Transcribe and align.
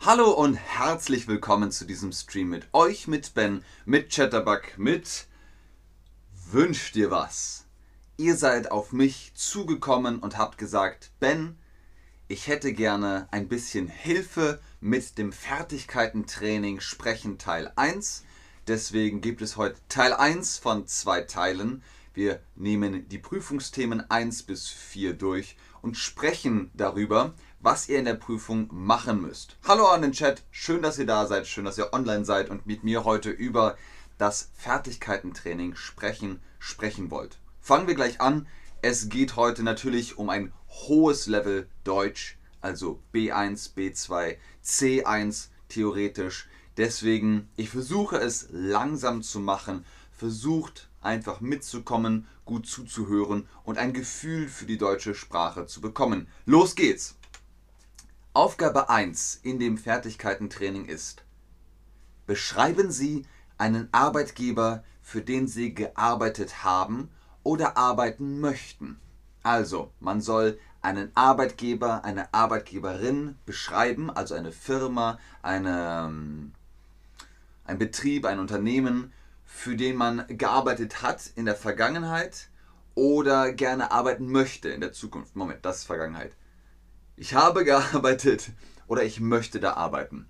Hallo 0.00 0.32
und 0.32 0.56
herzlich 0.56 1.28
willkommen 1.28 1.70
zu 1.70 1.84
diesem 1.84 2.10
Stream 2.10 2.48
mit 2.48 2.66
euch, 2.72 3.06
mit 3.06 3.32
Ben, 3.34 3.64
mit 3.84 4.10
Chatterbug, 4.12 4.76
mit 4.78 5.26
Wünsch 6.50 6.90
dir 6.90 7.12
was. 7.12 7.66
Ihr 8.16 8.36
seid 8.36 8.72
auf 8.72 8.92
mich 8.92 9.30
zugekommen 9.34 10.18
und 10.18 10.38
habt 10.38 10.58
gesagt, 10.58 11.12
Ben, 11.20 11.56
ich 12.26 12.48
hätte 12.48 12.72
gerne 12.72 13.28
ein 13.30 13.46
bisschen 13.46 13.86
Hilfe 13.86 14.60
mit 14.80 15.18
dem 15.18 15.32
Fertigkeitentraining 15.32 16.80
Sprechen 16.80 17.38
Teil 17.38 17.72
1. 17.76 18.24
Deswegen 18.66 19.20
gibt 19.20 19.40
es 19.40 19.56
heute 19.56 19.78
Teil 19.88 20.12
1 20.12 20.58
von 20.58 20.88
zwei 20.88 21.20
Teilen. 21.20 21.84
Wir 22.12 22.40
nehmen 22.56 23.08
die 23.08 23.18
Prüfungsthemen 23.18 24.10
1 24.10 24.42
bis 24.42 24.68
4 24.68 25.14
durch 25.14 25.56
und 25.80 25.96
sprechen 25.96 26.70
darüber, 26.74 27.34
was 27.64 27.88
ihr 27.88 27.98
in 27.98 28.04
der 28.04 28.14
Prüfung 28.14 28.68
machen 28.70 29.22
müsst. 29.22 29.56
Hallo 29.66 29.86
an 29.86 30.02
den 30.02 30.12
Chat, 30.12 30.42
schön, 30.50 30.82
dass 30.82 30.98
ihr 30.98 31.06
da 31.06 31.26
seid, 31.26 31.46
schön, 31.46 31.64
dass 31.64 31.78
ihr 31.78 31.94
online 31.94 32.26
seid 32.26 32.50
und 32.50 32.66
mit 32.66 32.84
mir 32.84 33.04
heute 33.04 33.30
über 33.30 33.78
das 34.18 34.50
Fertigkeitentraining 34.52 35.74
sprechen, 35.74 36.40
sprechen 36.58 37.10
wollt. 37.10 37.38
Fangen 37.62 37.86
wir 37.86 37.94
gleich 37.94 38.20
an. 38.20 38.46
Es 38.82 39.08
geht 39.08 39.36
heute 39.36 39.62
natürlich 39.62 40.18
um 40.18 40.28
ein 40.28 40.52
hohes 40.68 41.26
Level 41.26 41.66
Deutsch, 41.84 42.36
also 42.60 43.00
B1, 43.14 43.74
B2, 43.74 44.36
C1 44.62 45.48
theoretisch. 45.70 46.46
Deswegen, 46.76 47.48
ich 47.56 47.70
versuche 47.70 48.18
es 48.18 48.48
langsam 48.50 49.22
zu 49.22 49.40
machen, 49.40 49.86
versucht 50.12 50.90
einfach 51.00 51.40
mitzukommen, 51.40 52.26
gut 52.44 52.66
zuzuhören 52.66 53.48
und 53.62 53.78
ein 53.78 53.94
Gefühl 53.94 54.48
für 54.48 54.66
die 54.66 54.76
deutsche 54.76 55.14
Sprache 55.14 55.64
zu 55.64 55.80
bekommen. 55.80 56.28
Los 56.44 56.74
geht's! 56.74 57.16
Aufgabe 58.36 58.90
1 58.90 59.36
in 59.44 59.60
dem 59.60 59.78
Fertigkeitentraining 59.78 60.86
ist, 60.86 61.22
beschreiben 62.26 62.90
Sie 62.90 63.26
einen 63.58 63.88
Arbeitgeber, 63.92 64.82
für 65.02 65.22
den 65.22 65.46
Sie 65.46 65.72
gearbeitet 65.72 66.64
haben 66.64 67.10
oder 67.44 67.76
arbeiten 67.76 68.40
möchten. 68.40 68.98
Also, 69.44 69.92
man 70.00 70.20
soll 70.20 70.58
einen 70.82 71.12
Arbeitgeber, 71.14 72.04
eine 72.04 72.34
Arbeitgeberin 72.34 73.36
beschreiben, 73.46 74.10
also 74.10 74.34
eine 74.34 74.50
Firma, 74.50 75.20
eine, 75.40 76.50
ein 77.64 77.78
Betrieb, 77.78 78.26
ein 78.26 78.40
Unternehmen, 78.40 79.12
für 79.44 79.76
den 79.76 79.94
man 79.94 80.24
gearbeitet 80.26 81.02
hat 81.02 81.30
in 81.36 81.44
der 81.44 81.54
Vergangenheit 81.54 82.48
oder 82.96 83.52
gerne 83.52 83.92
arbeiten 83.92 84.26
möchte 84.26 84.70
in 84.70 84.80
der 84.80 84.90
Zukunft. 84.90 85.36
Moment, 85.36 85.64
das 85.64 85.78
ist 85.78 85.84
Vergangenheit. 85.84 86.32
Ich 87.16 87.34
habe 87.34 87.64
gearbeitet 87.64 88.50
oder 88.88 89.04
ich 89.04 89.20
möchte 89.20 89.60
da 89.60 89.74
arbeiten. 89.74 90.26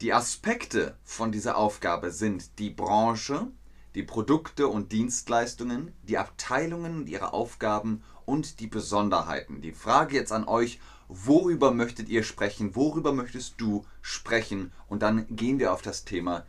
Die 0.00 0.12
Aspekte 0.12 0.96
von 1.02 1.32
dieser 1.32 1.56
Aufgabe 1.56 2.12
sind 2.12 2.58
die 2.60 2.70
Branche, 2.70 3.48
die 3.96 4.04
Produkte 4.04 4.68
und 4.68 4.92
Dienstleistungen, 4.92 5.92
die 6.04 6.18
Abteilungen 6.18 6.98
und 6.98 7.08
ihre 7.08 7.32
Aufgaben 7.32 8.02
und 8.24 8.60
die 8.60 8.68
Besonderheiten. 8.68 9.60
Die 9.60 9.72
Frage 9.72 10.14
jetzt 10.14 10.32
an 10.32 10.46
euch, 10.46 10.80
worüber 11.08 11.72
möchtet 11.72 12.08
ihr 12.08 12.22
sprechen, 12.22 12.76
worüber 12.76 13.12
möchtest 13.12 13.60
du 13.60 13.84
sprechen 14.00 14.72
und 14.88 15.02
dann 15.02 15.26
gehen 15.34 15.58
wir 15.58 15.72
auf 15.72 15.82
das 15.82 16.04
Thema 16.04 16.46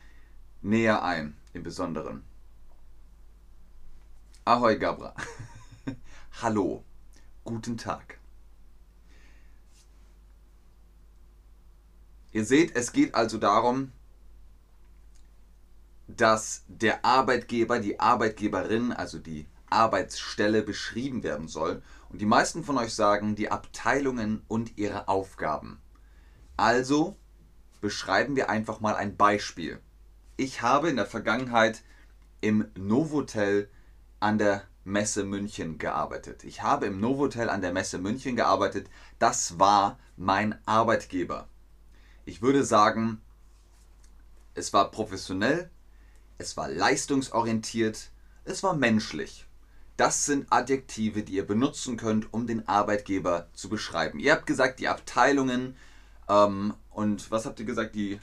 näher 0.61 1.03
ein 1.03 1.35
im 1.53 1.63
Besonderen. 1.63 2.23
Ahoi 4.45 4.77
Gabra. 4.77 5.15
Hallo. 6.41 6.83
Guten 7.43 7.77
Tag. 7.77 8.22
Ihr 12.33 12.45
seht, 12.45 12.75
es 12.75 12.91
geht 12.91 13.13
also 13.13 13.37
darum, 13.37 13.91
dass 16.07 16.63
der 16.67 17.05
Arbeitgeber, 17.05 17.79
die 17.79 17.99
Arbeitgeberin, 17.99 18.91
also 18.91 19.19
die 19.19 19.45
Arbeitsstelle 19.69 20.63
beschrieben 20.63 21.21
werden 21.21 21.47
soll. 21.47 21.83
Und 22.09 22.21
die 22.21 22.25
meisten 22.25 22.63
von 22.63 22.77
euch 22.79 22.95
sagen 22.95 23.35
die 23.35 23.51
Abteilungen 23.51 24.41
und 24.47 24.77
ihre 24.77 25.07
Aufgaben. 25.07 25.79
Also 26.57 27.17
beschreiben 27.81 28.35
wir 28.35 28.49
einfach 28.49 28.79
mal 28.79 28.95
ein 28.95 29.15
Beispiel. 29.15 29.79
Ich 30.35 30.63
habe 30.63 30.89
in 30.89 30.95
der 30.95 31.05
Vergangenheit 31.05 31.83
im 32.41 32.67
Novotel 32.75 33.69
an 34.19 34.39
der 34.39 34.63
Messe 34.83 35.23
München 35.23 35.77
gearbeitet. 35.77 36.43
Ich 36.43 36.63
habe 36.63 36.87
im 36.87 36.99
Novotel 36.99 37.49
an 37.49 37.61
der 37.61 37.73
Messe 37.73 37.99
München 37.99 38.35
gearbeitet. 38.35 38.89
Das 39.19 39.59
war 39.59 39.99
mein 40.17 40.57
Arbeitgeber 40.65 41.47
ich 42.25 42.41
würde 42.41 42.63
sagen, 42.63 43.21
es 44.55 44.73
war 44.73 44.91
professionell, 44.91 45.69
es 46.37 46.57
war 46.57 46.69
leistungsorientiert, 46.69 48.09
es 48.45 48.63
war 48.63 48.75
menschlich. 48.75 49.45
Das 49.97 50.25
sind 50.25 50.47
Adjektive, 50.51 51.23
die 51.23 51.33
ihr 51.33 51.45
benutzen 51.45 51.97
könnt, 51.97 52.33
um 52.33 52.47
den 52.47 52.67
Arbeitgeber 52.67 53.47
zu 53.53 53.69
beschreiben. 53.69 54.19
Ihr 54.19 54.33
habt 54.33 54.47
gesagt, 54.47 54.79
die 54.79 54.87
Abteilungen 54.87 55.75
ähm, 56.27 56.73
und 56.89 57.31
was 57.31 57.45
habt 57.45 57.59
ihr 57.59 57.65
gesagt? 57.65 57.95
Die 57.95 58.19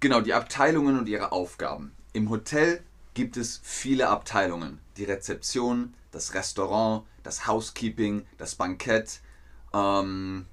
genau 0.00 0.20
die 0.20 0.34
Abteilungen 0.34 0.98
und 0.98 1.08
ihre 1.08 1.32
Aufgaben. 1.32 1.92
Im 2.12 2.30
Hotel 2.30 2.82
gibt 3.14 3.36
es 3.36 3.60
viele 3.62 4.08
Abteilungen: 4.08 4.80
die 4.96 5.04
Rezeption, 5.04 5.94
das 6.10 6.34
Restaurant, 6.34 7.04
das 7.22 7.46
Housekeeping, 7.46 8.26
das 8.38 8.54
Bankett. 8.54 9.20
Ähm, 9.72 10.46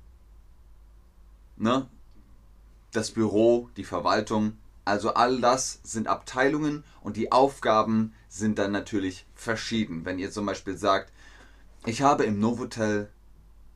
ne? 1.57 1.88
das 2.91 3.12
Büro, 3.12 3.69
die 3.78 3.84
Verwaltung. 3.84 4.57
Also 4.85 5.13
all 5.13 5.41
das 5.41 5.79
sind 5.84 6.07
Abteilungen 6.07 6.84
und 7.01 7.18
die 7.18 7.31
Aufgaben 7.31 8.13
sind 8.29 8.57
dann 8.57 8.72
natürlich 8.72 9.25
verschieden. 9.35 10.06
Wenn 10.06 10.19
ihr 10.19 10.31
zum 10.31 10.45
Beispiel 10.45 10.78
sagt, 10.78 11.12
ich 11.85 12.01
habe 12.01 12.23
im 12.23 12.40
Novotel 12.40 13.09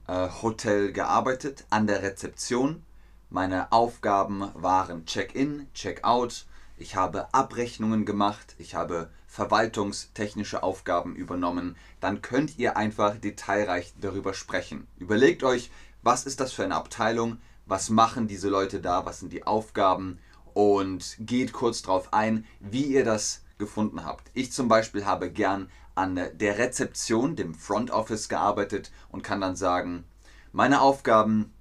äh, 0.08 0.30
Hotel 0.42 0.92
gearbeitet, 0.92 1.66
an 1.70 1.88
der 1.88 2.02
Rezeption. 2.02 2.84
Meine 3.30 3.72
Aufgaben 3.72 4.52
waren 4.56 5.06
Check-in, 5.06 5.68
Check-out. 5.74 6.46
Ich 6.78 6.96
habe 6.96 7.34
Abrechnungen 7.34 8.06
gemacht. 8.06 8.56
Ich 8.58 8.76
habe 8.76 9.10
verwaltungstechnische 9.28 10.64
Aufgaben 10.64 11.16
übernommen. 11.16 11.78
Dann 12.02 12.22
könnt 12.22 12.58
ihr 12.58 12.76
einfach 12.76 13.18
detailreich 13.18 13.94
darüber 14.02 14.34
sprechen. 14.34 14.88
Überlegt 14.98 15.44
euch, 15.44 15.72
was 16.04 16.26
ist 16.26 16.40
das 16.40 16.52
für 16.52 16.64
eine 16.64 16.76
Abteilung? 16.76 17.38
Was 17.72 17.90
machen 17.90 18.28
diese 18.28 18.50
Leute 18.50 18.82
da, 18.82 19.06
was 19.06 19.22
sind 19.22 19.32
die 19.32 19.48
Aufgaben 19.48 20.20
und 20.54 21.16
geht 21.20 21.54
kurz 21.54 21.82
darauf 21.82 22.12
ein, 22.12 22.46
wie 22.60 22.84
ihr 22.84 23.06
das 23.06 23.44
gefunden 23.60 24.04
habt. 24.04 24.30
Ich 24.34 24.52
zum 24.52 24.68
Beispiel 24.68 25.06
habe 25.06 25.32
gern 25.32 25.70
an 25.96 26.16
der 26.16 26.58
Rezeption, 26.58 27.38
dem 27.38 27.56
Front 27.56 27.90
Office 27.90 28.28
gearbeitet 28.28 28.92
und 29.10 29.24
kann 29.24 29.40
dann 29.40 29.56
sagen, 29.56 30.04
meine 30.52 30.82
Aufgaben 30.82 31.54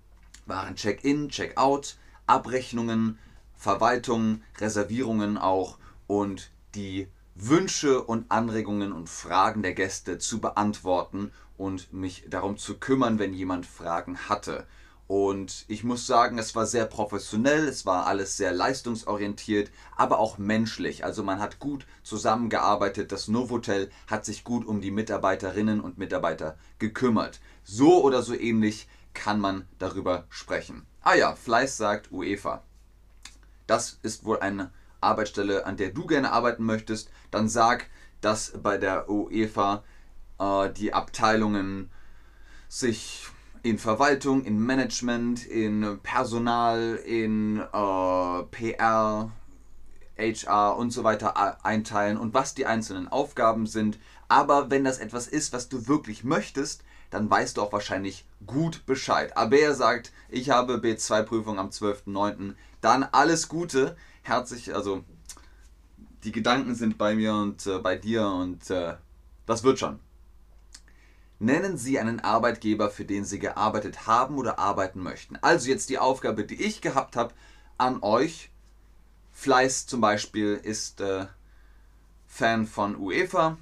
waren 0.47 0.75
Check-in, 0.75 1.28
Check-out, 1.28 1.97
Abrechnungen, 2.26 3.16
Verwaltung, 3.54 4.43
Reservierungen 4.59 5.38
auch 5.38 5.78
und 6.09 6.50
die 6.75 7.06
Wünsche 7.37 8.03
und 8.03 8.32
Anregungen 8.32 8.91
und 8.91 9.09
Fragen 9.09 9.62
der 9.62 9.75
Gäste 9.75 10.19
zu 10.19 10.41
beantworten 10.41 11.31
und 11.56 11.93
mich 11.93 12.25
darum 12.28 12.56
zu 12.56 12.78
kümmern, 12.78 13.20
wenn 13.20 13.32
jemand 13.32 13.65
Fragen 13.65 14.28
hatte. 14.28 14.66
Und 15.10 15.65
ich 15.66 15.82
muss 15.82 16.06
sagen, 16.06 16.38
es 16.38 16.54
war 16.54 16.66
sehr 16.66 16.84
professionell, 16.84 17.66
es 17.66 17.84
war 17.84 18.06
alles 18.06 18.37
sehr 18.37 18.53
leistungsorientiert, 18.53 19.72
aber 19.97 20.21
auch 20.21 20.38
menschlich. 20.38 21.04
Also 21.04 21.25
man 21.25 21.41
hat 21.41 21.59
gut 21.59 21.84
zusammengearbeitet. 22.04 23.10
Das 23.10 23.26
Novotel 23.26 23.91
hat 24.06 24.25
sich 24.25 24.44
gut 24.44 24.65
um 24.65 24.81
die 24.81 24.93
Mitarbeiterinnen 24.93 25.81
und 25.81 25.99
Mitarbeiter 25.99 26.56
gekümmert. 26.78 27.41
So 27.65 28.04
oder 28.04 28.22
so 28.22 28.34
ähnlich 28.34 28.87
kann 29.12 29.40
man 29.40 29.67
darüber 29.81 30.26
sprechen. 30.29 30.87
Ah 31.02 31.14
ja, 31.14 31.35
Fleiß 31.35 31.76
sagt 31.76 32.12
UEFA. 32.12 32.62
Das 33.67 33.99
ist 34.05 34.25
wohl 34.25 34.38
eine 34.38 34.70
Arbeitsstelle, 35.00 35.67
an 35.67 35.76
der 35.76 35.90
du 35.90 36.06
gerne 36.06 36.31
arbeiten 36.31 36.62
möchtest. 36.62 37.11
Dann 37.32 37.49
sag, 37.49 37.87
dass 38.20 38.52
bei 38.62 38.79
der 38.79 39.11
UEFA 39.11 39.82
äh, 40.38 40.70
die 40.70 40.94
Abteilungen 40.94 41.90
sich 42.69 43.26
in 43.62 43.79
Verwaltung, 43.79 44.45
in 44.45 44.59
Management, 44.59 45.47
in 45.47 45.99
Personal, 46.03 46.97
in 47.05 47.59
äh, 47.59 48.43
PR, 48.51 49.31
HR 50.19 50.77
und 50.77 50.91
so 50.91 51.05
weiter 51.05 51.65
einteilen 51.65 52.17
und 52.17 52.35
was 52.35 52.55
die 52.55 52.67
einzelnen 52.67 53.09
Aufgaben 53.09 53.67
sind. 53.67 53.99
Aber 54.29 54.71
wenn 54.71 54.85
das 54.85 54.99
etwas 54.99 55.27
ist, 55.29 55.53
was 55.53 55.69
du 55.69 55.89
wirklich 55.89 56.25
möchtest, 56.25 56.83
dann 57.11 57.29
weißt 57.29 57.57
du 57.57 57.62
auch 57.62 57.73
wahrscheinlich 57.73 58.25
gut 58.47 58.87
Bescheid. 58.87 59.37
Aber 59.37 59.57
er 59.57 59.75
sagt, 59.75 60.12
ich 60.29 60.51
habe 60.51 60.75
B2-Prüfung 60.75 61.59
am 61.59 61.71
12.09. 61.71 62.55
Dann 62.81 63.03
alles 63.03 63.49
Gute. 63.49 63.97
Herzlich, 64.23 64.75
also 64.75 65.05
die 66.25 66.33
Gedanken 66.33 66.75
sind 66.75 66.99
bei 66.99 67.15
mir 67.15 67.35
und 67.35 67.67
äh, 67.67 67.79
bei 67.79 67.97
dir 67.97 68.27
und 68.27 68.71
äh, 68.71 68.95
das 69.47 69.65
wird 69.65 69.79
schon. 69.79 69.99
Nennen 71.42 71.78
Sie 71.78 71.98
einen 71.98 72.20
Arbeitgeber, 72.20 72.90
für 72.90 73.06
den 73.06 73.25
Sie 73.25 73.38
gearbeitet 73.38 74.06
haben 74.06 74.37
oder 74.37 74.58
arbeiten 74.58 75.02
möchten. 75.02 75.38
Also 75.40 75.70
jetzt 75.70 75.88
die 75.88 75.98
Aufgabe, 75.98 76.44
die 76.44 76.62
ich 76.62 76.82
gehabt 76.82 77.16
habe 77.16 77.32
an 77.78 78.02
euch. 78.02 78.50
Fleiß 79.32 79.87
zum 79.87 80.02
Beispiel 80.02 80.60
ist 80.62 81.00
äh, 81.00 81.26
Fan 82.26 82.66
von 82.66 82.94
UEFA. 82.94 83.56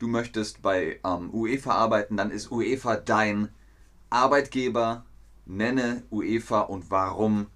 Du 0.00 0.08
möchtest 0.08 0.62
bei 0.62 0.98
ähm, 1.04 1.32
UEFA 1.32 1.70
arbeiten, 1.70 2.16
dann 2.16 2.32
ist 2.32 2.50
UEFA 2.50 2.96
dein 2.96 3.50
Arbeitgeber. 4.10 5.04
Nenne 5.46 6.02
UEFA 6.10 6.62
und 6.62 6.90
warum 6.90 7.46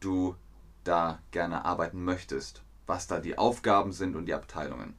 du 0.00 0.36
da 0.84 1.18
gerne 1.30 1.64
arbeiten 1.64 2.04
möchtest. 2.04 2.62
Was 2.86 3.06
da 3.06 3.20
die 3.20 3.38
Aufgaben 3.38 3.92
sind 3.92 4.16
und 4.16 4.26
die 4.26 4.34
Abteilungen. 4.34 4.98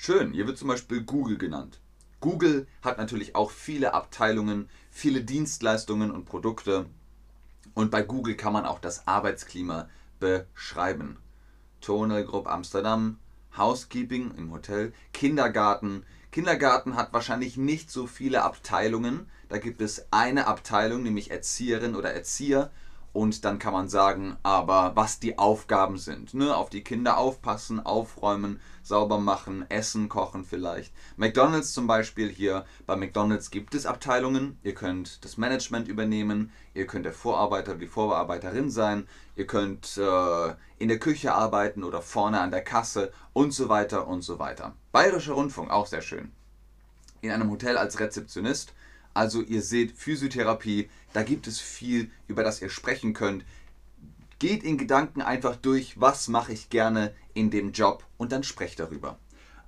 Schön, 0.00 0.32
hier 0.32 0.46
wird 0.46 0.56
zum 0.56 0.68
Beispiel 0.68 1.02
Google 1.02 1.38
genannt. 1.38 1.80
Google 2.20 2.68
hat 2.82 2.98
natürlich 2.98 3.34
auch 3.34 3.50
viele 3.50 3.94
Abteilungen, 3.94 4.70
viele 4.92 5.22
Dienstleistungen 5.22 6.12
und 6.12 6.24
Produkte. 6.24 6.86
Und 7.74 7.90
bei 7.90 8.02
Google 8.02 8.36
kann 8.36 8.52
man 8.52 8.64
auch 8.64 8.78
das 8.78 9.08
Arbeitsklima 9.08 9.88
beschreiben. 10.20 11.16
Tonal 11.80 12.24
Group 12.24 12.46
Amsterdam, 12.46 13.18
Housekeeping 13.56 14.36
im 14.36 14.52
Hotel, 14.52 14.92
Kindergarten. 15.12 16.04
Kindergarten 16.30 16.94
hat 16.94 17.12
wahrscheinlich 17.12 17.56
nicht 17.56 17.90
so 17.90 18.06
viele 18.06 18.44
Abteilungen. 18.44 19.28
Da 19.48 19.58
gibt 19.58 19.82
es 19.82 20.06
eine 20.12 20.46
Abteilung, 20.46 21.02
nämlich 21.02 21.32
Erzieherin 21.32 21.96
oder 21.96 22.14
Erzieher 22.14 22.70
und 23.12 23.44
dann 23.44 23.58
kann 23.58 23.72
man 23.72 23.88
sagen, 23.88 24.36
aber 24.42 24.92
was 24.94 25.18
die 25.18 25.38
Aufgaben 25.38 25.96
sind. 25.98 26.34
Ne? 26.34 26.54
Auf 26.54 26.70
die 26.70 26.84
Kinder 26.84 27.18
aufpassen, 27.18 27.84
aufräumen, 27.84 28.60
sauber 28.82 29.18
machen, 29.18 29.64
essen, 29.70 30.08
kochen 30.08 30.44
vielleicht. 30.44 30.92
McDonald's 31.16 31.72
zum 31.72 31.86
Beispiel 31.86 32.28
hier. 32.28 32.64
Bei 32.86 32.96
McDonald's 32.96 33.50
gibt 33.50 33.74
es 33.74 33.86
Abteilungen. 33.86 34.58
Ihr 34.62 34.74
könnt 34.74 35.24
das 35.24 35.36
Management 35.36 35.88
übernehmen. 35.88 36.52
Ihr 36.74 36.86
könnt 36.86 37.06
der 37.06 37.12
Vorarbeiter, 37.12 37.74
die 37.74 37.86
Vorarbeiterin 37.86 38.70
sein. 38.70 39.08
Ihr 39.36 39.46
könnt 39.46 39.96
äh, 39.96 40.54
in 40.78 40.88
der 40.88 40.98
Küche 40.98 41.34
arbeiten 41.34 41.84
oder 41.84 42.02
vorne 42.02 42.40
an 42.40 42.50
der 42.50 42.62
Kasse 42.62 43.12
und 43.32 43.52
so 43.52 43.68
weiter 43.68 44.06
und 44.06 44.22
so 44.22 44.38
weiter. 44.38 44.74
Bayerischer 44.92 45.32
Rundfunk, 45.32 45.70
auch 45.70 45.86
sehr 45.86 46.02
schön. 46.02 46.32
In 47.20 47.32
einem 47.32 47.50
Hotel 47.50 47.76
als 47.76 47.98
Rezeptionist 47.98 48.74
also 49.18 49.42
ihr 49.42 49.62
seht 49.62 49.98
Physiotherapie, 49.98 50.88
da 51.12 51.24
gibt 51.24 51.48
es 51.48 51.58
viel, 51.58 52.08
über 52.28 52.44
das 52.44 52.62
ihr 52.62 52.70
sprechen 52.70 53.14
könnt. 53.14 53.44
Geht 54.38 54.62
in 54.62 54.78
Gedanken 54.78 55.22
einfach 55.22 55.56
durch, 55.56 56.00
was 56.00 56.28
mache 56.28 56.52
ich 56.52 56.70
gerne 56.70 57.12
in 57.34 57.50
dem 57.50 57.72
Job 57.72 58.04
und 58.16 58.30
dann 58.30 58.44
sprecht 58.44 58.78
darüber. 58.78 59.18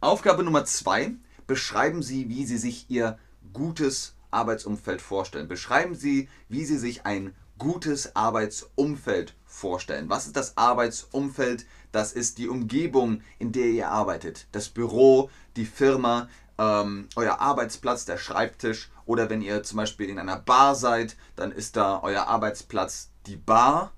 Aufgabe 0.01 0.45
Nummer 0.45 0.67
zwei, 0.67 1.15
beschreiben 1.49 2.01
Sie, 2.01 2.29
wie 2.29 2.47
Sie 2.47 2.59
sich 2.59 2.89
Ihr 2.91 3.19
gutes 3.53 4.15
Arbeitsumfeld 4.31 5.03
vorstellen. 5.03 5.49
Beschreiben 5.49 5.97
Sie, 5.97 6.29
wie 6.49 6.65
Sie 6.65 6.79
sich 6.79 7.05
ein 7.05 7.35
gutes 7.59 8.15
Arbeitsumfeld 8.15 9.35
vorstellen. 9.47 10.09
Was 10.09 10.29
ist 10.29 10.37
das 10.37 10.57
Arbeitsumfeld? 10.57 11.67
Das 11.91 12.13
ist 12.13 12.39
die 12.39 12.49
Umgebung, 12.49 13.23
in 13.41 13.51
der 13.51 13.67
ihr 13.67 13.91
arbeitet. 13.91 14.47
Das 14.53 14.69
Büro, 14.69 15.29
die 15.57 15.67
Firma, 15.67 16.29
ähm, 16.61 17.09
euer 17.17 17.41
Arbeitsplatz, 17.41 18.05
der 18.05 18.19
Schreibtisch 18.19 18.91
oder 19.07 19.31
wenn 19.31 19.41
ihr 19.41 19.63
zum 19.63 19.79
Beispiel 19.79 20.11
in 20.11 20.19
einer 20.19 20.37
Bar 20.37 20.75
seid, 20.75 21.17
dann 21.35 21.53
ist 21.53 21.77
da 21.77 22.01
euer 22.03 22.27
Arbeitsplatz 22.27 23.11
die 23.27 23.37
Bar 23.37 23.93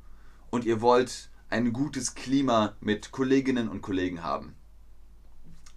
und 0.50 0.64
ihr 0.64 0.81
wollt 0.81 1.29
ein 1.50 1.73
gutes 1.73 2.14
Klima 2.14 2.76
mit 2.81 3.11
Kolleginnen 3.11 3.69
und 3.69 3.82
Kollegen 3.82 4.23
haben. 4.23 4.55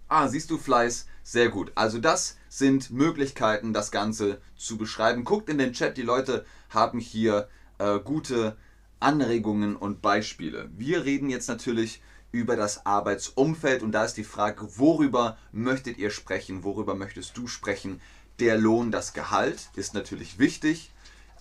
Ah, 0.08 0.28
siehst 0.28 0.50
du 0.50 0.58
Fleiß? 0.58 1.08
Sehr 1.24 1.48
gut. 1.48 1.72
Also 1.74 1.98
das 1.98 2.36
sind 2.48 2.92
Möglichkeiten, 2.92 3.72
das 3.72 3.90
Ganze 3.90 4.40
zu 4.56 4.78
beschreiben. 4.78 5.24
Guckt 5.24 5.48
in 5.48 5.58
den 5.58 5.72
Chat, 5.72 5.96
die 5.96 6.02
Leute 6.02 6.46
haben 6.70 7.00
hier 7.00 7.48
äh, 7.78 7.98
gute 7.98 8.56
Anregungen 9.00 9.74
und 9.74 10.02
Beispiele. 10.02 10.70
Wir 10.76 11.04
reden 11.04 11.30
jetzt 11.30 11.48
natürlich 11.48 12.00
über 12.36 12.54
das 12.54 12.84
Arbeitsumfeld. 12.84 13.82
Und 13.82 13.92
da 13.92 14.04
ist 14.04 14.18
die 14.18 14.24
Frage, 14.24 14.78
worüber 14.78 15.38
möchtet 15.52 15.96
ihr 15.96 16.10
sprechen? 16.10 16.64
Worüber 16.64 16.94
möchtest 16.94 17.36
du 17.36 17.46
sprechen? 17.46 18.00
Der 18.40 18.58
Lohn, 18.58 18.90
das 18.90 19.14
Gehalt 19.14 19.70
ist 19.74 19.94
natürlich 19.94 20.38
wichtig. 20.38 20.92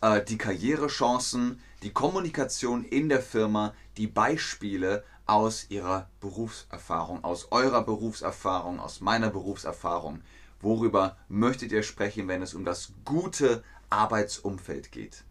Äh, 0.02 0.24
die 0.24 0.38
Karrierechancen, 0.38 1.60
die 1.84 1.92
Kommunikation 1.92 2.86
in 2.86 3.10
der 3.10 3.22
Firma, 3.22 3.74
die 3.98 4.08
Beispiele 4.08 5.04
aus 5.26 5.66
ihrer 5.70 6.10
Berufserfahrung, 6.22 7.26
aus 7.26 7.52
eurer 7.52 7.84
Berufserfahrung, 7.84 8.80
aus 8.80 9.02
meiner 9.02 9.30
Berufserfahrung. 9.30 10.22
Worüber 10.62 11.18
möchtet 11.28 11.74
ihr 11.74 11.84
sprechen, 11.84 12.30
wenn 12.30 12.42
es 12.42 12.54
um 12.54 12.64
das 12.64 12.94
gute 13.04 13.64
Arbeitsumfeld 13.90 14.94
geht? 14.94 15.26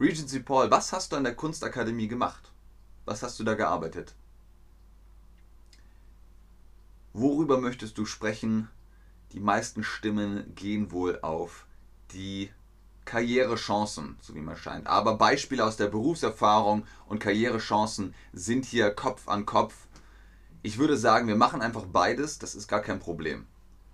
Regency 0.00 0.40
Paul, 0.40 0.70
was 0.70 0.94
hast 0.94 1.12
du 1.12 1.16
an 1.16 1.24
der 1.24 1.34
Kunstakademie 1.34 2.08
gemacht? 2.08 2.50
Was 3.04 3.22
hast 3.22 3.38
du 3.38 3.44
da 3.44 3.52
gearbeitet? 3.52 4.14
Worüber 7.12 7.60
möchtest 7.60 7.98
du 7.98 8.06
sprechen? 8.06 8.70
Die 9.32 9.40
meisten 9.40 9.84
Stimmen 9.84 10.54
gehen 10.54 10.90
wohl 10.90 11.18
auf 11.20 11.66
die 12.12 12.50
Karrierechancen, 13.04 14.16
so 14.22 14.34
wie 14.34 14.40
man 14.40 14.56
scheint. 14.56 14.86
Aber 14.86 15.18
Beispiele 15.18 15.66
aus 15.66 15.76
der 15.76 15.88
Berufserfahrung 15.88 16.86
und 17.06 17.18
Karrierechancen 17.18 18.14
sind 18.32 18.64
hier 18.64 18.92
Kopf 18.92 19.28
an 19.28 19.44
Kopf. 19.44 19.74
Ich 20.62 20.78
würde 20.78 20.96
sagen, 20.96 21.28
wir 21.28 21.36
machen 21.36 21.60
einfach 21.60 21.84
beides, 21.84 22.38
das 22.38 22.54
ist 22.54 22.68
gar 22.68 22.80
kein 22.80 23.00
Problem. 23.00 23.46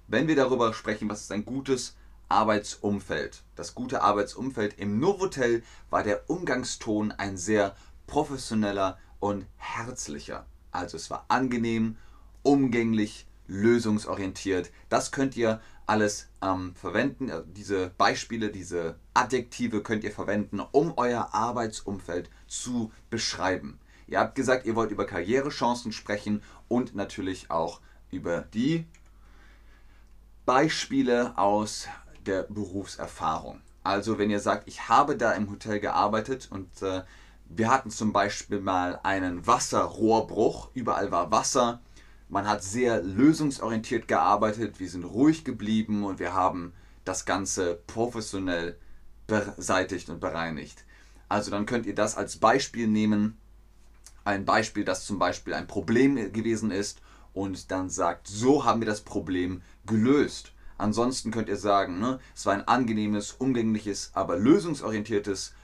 Wenn 0.06 0.28
wir 0.28 0.36
darüber 0.36 0.72
sprechen, 0.72 1.08
was 1.08 1.22
ist 1.22 1.32
ein 1.32 1.44
gutes 1.44 1.96
Arbeitsumfeld. 2.28 3.43
Das 3.55 3.75
gute 3.75 4.02
Arbeitsumfeld 4.02 4.78
im 4.78 4.99
Novotel 4.99 5.62
war 5.90 6.02
der 6.02 6.28
Umgangston 6.28 7.12
ein 7.12 7.37
sehr 7.37 7.76
professioneller 8.06 8.99
und 9.20 9.46
herzlicher. 9.56 10.46
Also 10.70 10.96
es 10.96 11.11
war 11.11 11.25
angenehm, 11.28 11.96
umgänglich, 12.43 13.26
lösungsorientiert. 13.49 14.70
Das 14.88 15.12
könnt 15.12 15.37
ihr 15.37 15.61
alles 15.87 16.28
ähm, 16.43 16.75
verwenden. 16.75 17.31
Also 17.31 17.46
diese 17.46 17.90
Beispiele, 17.96 18.50
diese 18.50 18.99
Adjektive 19.14 19.82
könnt 19.82 20.05
ihr 20.05 20.12
verwenden, 20.12 20.61
um 20.61 20.94
euer 20.96 21.32
Arbeitsumfeld 21.32 22.28
zu 22.49 22.93
beschreiben. 23.08 23.78
Ihr 24.08 24.20
habt 24.20 24.34
gesagt, 24.34 24.67
ihr 24.67 24.76
wollt 24.76 24.90
über 24.90 25.06
Karrierechancen 25.06 25.93
sprechen 25.93 26.43
und 26.69 26.94
natürlich 26.94 27.50
auch 27.50 27.81
über 28.11 28.43
die 28.43 28.87
Beispiele 30.45 31.37
aus 31.37 31.88
der 32.26 32.45
Berufserfahrung. 32.45 33.61
Also 33.83 34.18
wenn 34.18 34.30
ihr 34.30 34.40
sagt, 34.40 34.68
ich 34.68 34.88
habe 34.88 35.16
da 35.16 35.33
im 35.33 35.50
Hotel 35.50 35.80
gearbeitet 35.80 36.49
und 36.50 36.83
äh, 36.83 37.02
wir 37.49 37.71
hatten 37.71 37.90
zum 37.90 38.12
Beispiel 38.12 38.61
mal 38.61 38.99
einen 39.02 39.47
Wasserrohrbruch, 39.47 40.71
überall 40.75 41.12
war 41.12 41.30
Wasser, 41.30 41.80
man 42.28 42.49
hat 42.49 42.64
sehr 42.64 43.02
lösungsorientiert 43.02 44.09
gearbeitet, 44.09 44.80
wir 44.80 44.90
sind 44.90 45.04
ruhig 45.04 45.45
geblieben 45.45 46.04
und 46.04 46.18
wir 46.18 46.35
haben 46.35 46.73
das 47.04 47.25
Ganze 47.25 47.80
professionell 47.87 48.76
beseitigt 49.28 50.09
und 50.11 50.21
bereinigt. 50.21 50.85
Also 51.28 51.50
dann 51.50 51.66
könnt 51.66 51.87
ihr 51.87 51.95
das 51.95 52.16
als 52.16 52.38
Beispiel 52.38 52.88
nehmen, 52.88 53.38
ein 54.25 54.45
Beispiel, 54.45 54.85
das 54.85 55.06
zum 55.06 55.18
Beispiel 55.18 55.54
ein 55.54 55.68
Problem 55.68 56.16
gewesen 56.33 56.73
ist 56.73 57.00
und 57.33 57.71
dann 57.71 57.90
sagt, 57.90 58.26
so 58.26 58.64
haben 58.64 58.80
wir 58.80 58.87
das 58.87 59.02
Problem 59.02 59.62
gelöst. 59.85 60.52
Ansonsten 60.78 61.30
könnt 61.30 61.49
ihr 61.49 61.56
sagen, 61.56 61.99
ne, 61.99 62.18
es 62.35 62.45
war 62.47 62.52
ein 62.52 62.68
angenehmes, 62.68 63.33
umgängliches, 63.33 64.11
aber 64.14 64.37
lösungsorientiertes 64.37 65.54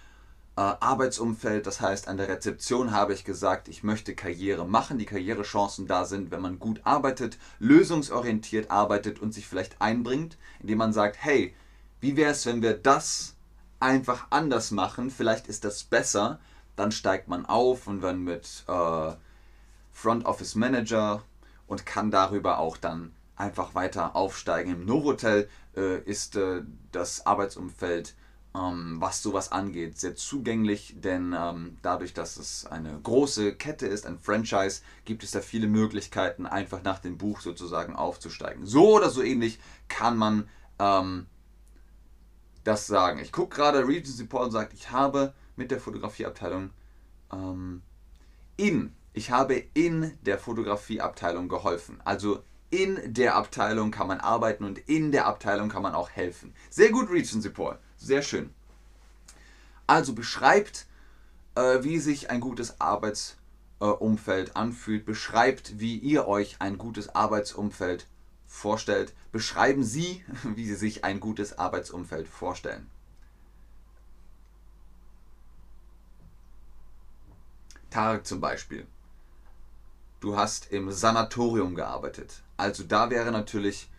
äh, 0.57 0.61
Arbeitsumfeld. 0.61 1.67
Das 1.67 1.81
heißt, 1.81 2.09
an 2.09 2.17
der 2.17 2.29
Rezeption 2.29 2.93
habe 2.93 3.15
ich 3.15 3.25
gesagt, 3.25 3.69
ich 3.69 3.83
möchte 3.83 4.15
Karriere 4.15 4.67
machen. 4.67 4.99
Die 4.99 5.07
Karrierechancen 5.07 5.87
da 5.87 6.05
sind, 6.05 6.31
wenn 6.31 6.41
man 6.41 6.59
gut 6.59 6.81
arbeitet, 6.85 7.39
lösungsorientiert 7.59 8.71
arbeitet 8.71 9.21
und 9.21 9.33
sich 9.33 9.47
vielleicht 9.47 9.81
einbringt, 9.81 10.39
indem 10.61 10.79
man 10.79 10.93
sagt, 10.93 11.17
hey, 11.21 11.55
wie 12.01 12.17
wäre 12.17 12.33
es, 12.33 12.47
wenn 12.47 12.63
wir 12.63 12.75
das 12.75 13.35
einfach 13.81 14.27
anders 14.31 14.71
machen? 14.71 15.11
Vielleicht 15.11 15.47
ist 15.47 15.65
das 15.65 15.85
besser. 15.85 16.41
Dann 16.77 16.91
steigt 16.91 17.29
man 17.29 17.45
auf 17.47 17.87
und 17.87 18.01
dann 18.01 18.23
mit 18.25 18.65
äh, 18.67 19.13
Front 19.93 20.25
Office 20.25 20.55
Manager 20.55 21.23
und 21.67 21.87
kann 21.87 22.11
darüber 22.11 22.59
auch 22.59 22.77
dann 22.77 23.13
einfach 23.43 23.75
weiter 23.75 24.15
aufsteigen. 24.15 24.73
Im 24.73 24.85
Novotel 24.87 25.49
äh, 25.77 25.99
ist 26.03 26.37
äh, 26.37 26.63
das 26.93 27.27
Arbeitsumfeld, 27.27 28.15
ähm, 28.55 28.97
was 29.01 29.21
sowas 29.21 29.51
angeht, 29.51 29.99
sehr 29.99 30.15
zugänglich, 30.15 30.95
denn 30.99 31.35
ähm, 31.37 31.77
dadurch, 31.83 32.15
dass 32.15 32.37
es 32.37 32.67
eine 32.67 33.01
große 33.03 33.57
Kette 33.57 33.87
ist, 33.87 34.07
ein 34.07 34.19
Franchise, 34.19 34.83
gibt 35.05 35.25
es 35.25 35.33
da 35.33 35.41
viele 35.41 35.67
Möglichkeiten, 35.67 36.47
einfach 36.47 36.85
nach 36.85 37.01
dem 37.01 37.19
Buch 37.19 37.41
sozusagen 37.41 37.97
aufzusteigen. 37.97 38.65
So 38.65 38.95
oder 38.97 39.11
so 39.11 39.23
ähnlich 39.23 39.59
kann 39.89 40.17
man 40.17 40.49
ähm, 40.79 41.27
das 42.63 42.87
sagen. 42.87 43.19
Ich 43.19 43.33
gucke 43.33 43.57
gerade, 43.57 43.89
Regency 43.89 44.25
Paul 44.25 44.53
sagt, 44.53 44.73
ich 44.73 44.93
habe 44.93 45.35
mit 45.57 45.73
der 45.73 45.81
Fotografieabteilung 45.81 46.71
ähm, 47.33 47.83
in 48.57 48.95
Ich 49.15 49.31
habe 49.31 49.55
in 49.75 50.17
der 50.23 50.39
Fotografieabteilung 50.39 51.49
geholfen. 51.49 52.01
Also 52.05 52.45
in 52.73 53.13
der 53.13 53.37
Abteilung 53.37 53.91
kann 53.91 54.09
man 54.09 54.19
arbeiten 54.19 54.65
und 54.65 54.79
in 54.79 55.13
der 55.13 55.27
Abteilung 55.27 55.69
kann 55.69 55.83
man 55.83 55.95
auch 55.95 56.09
helfen. 56.09 56.55
Sehr 56.71 56.91
gut, 56.91 57.11
Regency 57.11 57.51
Paul. 57.51 57.79
Sehr 57.99 58.23
schön. 58.23 58.49
Also 59.87 60.15
beschreibt, 60.15 60.87
äh, 61.55 61.83
wie 61.83 61.99
sich 61.99 62.31
ein 62.31 62.41
gutes 62.41 62.81
Arbeitsumfeld 62.81 64.49
äh, 64.49 64.53
anfühlt. 64.55 65.05
Beschreibt, 65.05 65.81
wie 65.81 65.99
ihr 65.99 66.27
euch 66.27 66.57
ein 66.61 66.79
gutes 66.79 67.15
Arbeitsumfeld 67.15 68.07
vorstellt. 68.47 69.13
Beschreiben 69.33 69.85
Sie, 69.85 70.25
wie 70.43 70.65
Sie 70.65 70.75
sich 70.75 71.05
ein 71.05 71.21
gutes 71.21 71.59
Arbeitsumfeld 71.59 72.27
vorstellen. 72.27 72.91
Tarek 77.91 78.27
zum 78.27 78.41
Beispiel. 78.41 78.87
Du 80.23 80.37
hast 80.37 80.71
im 80.71 80.93
Sanatorium 80.93 81.75
gearbeitet. 81.75 82.45
Also 82.57 82.85
da 82.85 83.11
wäre 83.11 83.33
natürlich 83.33 83.91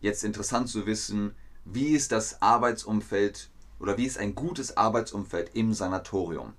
jetzt 0.00 0.22
interessant 0.22 0.68
zu 0.68 0.86
wissen, 0.86 1.34
wie 1.64 1.88
ist 1.88 2.12
das 2.12 2.40
Arbeitsumfeld 2.40 3.50
oder 3.80 3.98
wie 3.98 4.06
ist 4.06 4.16
ein 4.16 4.36
gutes 4.36 4.76
Arbeitsumfeld 4.76 5.50
im 5.56 5.74
Sanatorium. 5.74 6.52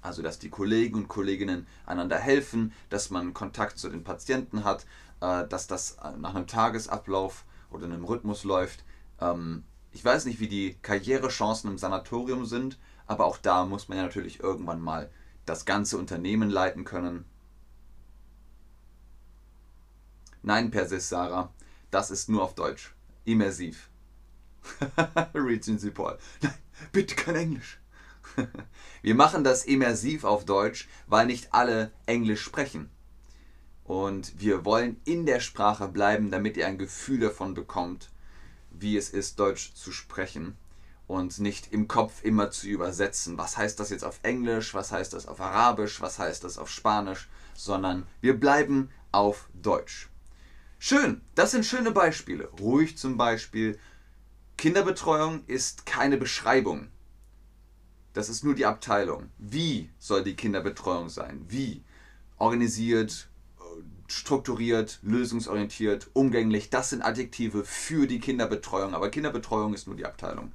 Also 0.00 0.22
dass 0.22 0.38
die 0.38 0.48
Kollegen 0.48 0.94
und 0.94 1.08
Kolleginnen 1.08 1.66
einander 1.86 2.18
helfen, 2.18 2.72
dass 2.88 3.10
man 3.10 3.34
Kontakt 3.34 3.80
zu 3.80 3.88
den 3.88 4.04
Patienten 4.04 4.62
hat, 4.62 4.86
äh, 5.20 5.44
dass 5.48 5.66
das 5.66 5.96
nach 6.18 6.36
einem 6.36 6.46
Tagesablauf 6.46 7.44
oder 7.72 7.86
einem 7.86 8.04
Rhythmus 8.04 8.44
läuft. 8.44 8.84
Ähm, 9.20 9.64
ich 9.90 10.04
weiß 10.04 10.24
nicht, 10.24 10.38
wie 10.38 10.46
die 10.46 10.74
Karrierechancen 10.82 11.68
im 11.68 11.78
Sanatorium 11.78 12.46
sind, 12.46 12.78
aber 13.08 13.24
auch 13.24 13.38
da 13.38 13.66
muss 13.66 13.88
man 13.88 13.98
ja 13.98 14.04
natürlich 14.04 14.38
irgendwann 14.38 14.80
mal 14.80 15.10
das 15.46 15.64
ganze 15.64 15.98
Unternehmen 15.98 16.48
leiten 16.48 16.84
können. 16.84 17.24
Nein, 20.42 20.70
Persis 20.70 21.08
Sarah, 21.08 21.52
das 21.90 22.10
ist 22.10 22.28
nur 22.28 22.42
auf 22.42 22.54
Deutsch. 22.54 22.94
Immersiv. 23.24 23.88
Regency 25.34 25.90
Paul. 25.90 26.18
Nein, 26.40 26.54
bitte 26.90 27.14
kein 27.14 27.36
Englisch. 27.36 27.80
Wir 29.02 29.14
machen 29.14 29.44
das 29.44 29.64
immersiv 29.64 30.24
auf 30.24 30.44
Deutsch, 30.44 30.88
weil 31.06 31.26
nicht 31.26 31.52
alle 31.52 31.92
Englisch 32.06 32.42
sprechen. 32.42 32.90
Und 33.84 34.40
wir 34.40 34.64
wollen 34.64 35.00
in 35.04 35.26
der 35.26 35.40
Sprache 35.40 35.88
bleiben, 35.88 36.30
damit 36.30 36.56
ihr 36.56 36.66
ein 36.68 36.78
Gefühl 36.78 37.18
davon 37.18 37.52
bekommt, 37.52 38.10
wie 38.70 38.96
es 38.96 39.10
ist, 39.10 39.40
Deutsch 39.40 39.74
zu 39.74 39.90
sprechen 39.90 40.56
und 41.08 41.40
nicht 41.40 41.72
im 41.72 41.88
Kopf 41.88 42.22
immer 42.22 42.50
zu 42.50 42.68
übersetzen. 42.68 43.36
Was 43.38 43.56
heißt 43.56 43.78
das 43.80 43.90
jetzt 43.90 44.04
auf 44.04 44.20
Englisch? 44.22 44.72
Was 44.72 44.92
heißt 44.92 45.12
das 45.12 45.26
auf 45.26 45.40
Arabisch? 45.40 46.00
Was 46.00 46.18
heißt 46.18 46.44
das 46.44 46.58
auf 46.58 46.70
Spanisch? 46.70 47.28
Sondern 47.54 48.06
wir 48.20 48.38
bleiben 48.38 48.90
auf 49.10 49.48
Deutsch. 49.52 50.11
Schön, 50.84 51.20
das 51.36 51.52
sind 51.52 51.64
schöne 51.64 51.92
Beispiele. 51.92 52.48
Ruhig 52.58 52.98
zum 52.98 53.16
Beispiel. 53.16 53.78
Kinderbetreuung 54.56 55.44
ist 55.46 55.86
keine 55.86 56.16
Beschreibung. 56.16 56.88
Das 58.14 58.28
ist 58.28 58.42
nur 58.42 58.56
die 58.56 58.66
Abteilung. 58.66 59.28
Wie 59.38 59.90
soll 60.00 60.24
die 60.24 60.34
Kinderbetreuung 60.34 61.08
sein? 61.08 61.46
Wie? 61.46 61.84
Organisiert, 62.36 63.28
strukturiert, 64.08 64.98
lösungsorientiert, 65.02 66.10
umgänglich. 66.14 66.68
Das 66.68 66.90
sind 66.90 67.02
Adjektive 67.02 67.62
für 67.62 68.08
die 68.08 68.18
Kinderbetreuung. 68.18 68.92
Aber 68.92 69.08
Kinderbetreuung 69.08 69.74
ist 69.74 69.86
nur 69.86 69.94
die 69.94 70.04
Abteilung. 70.04 70.50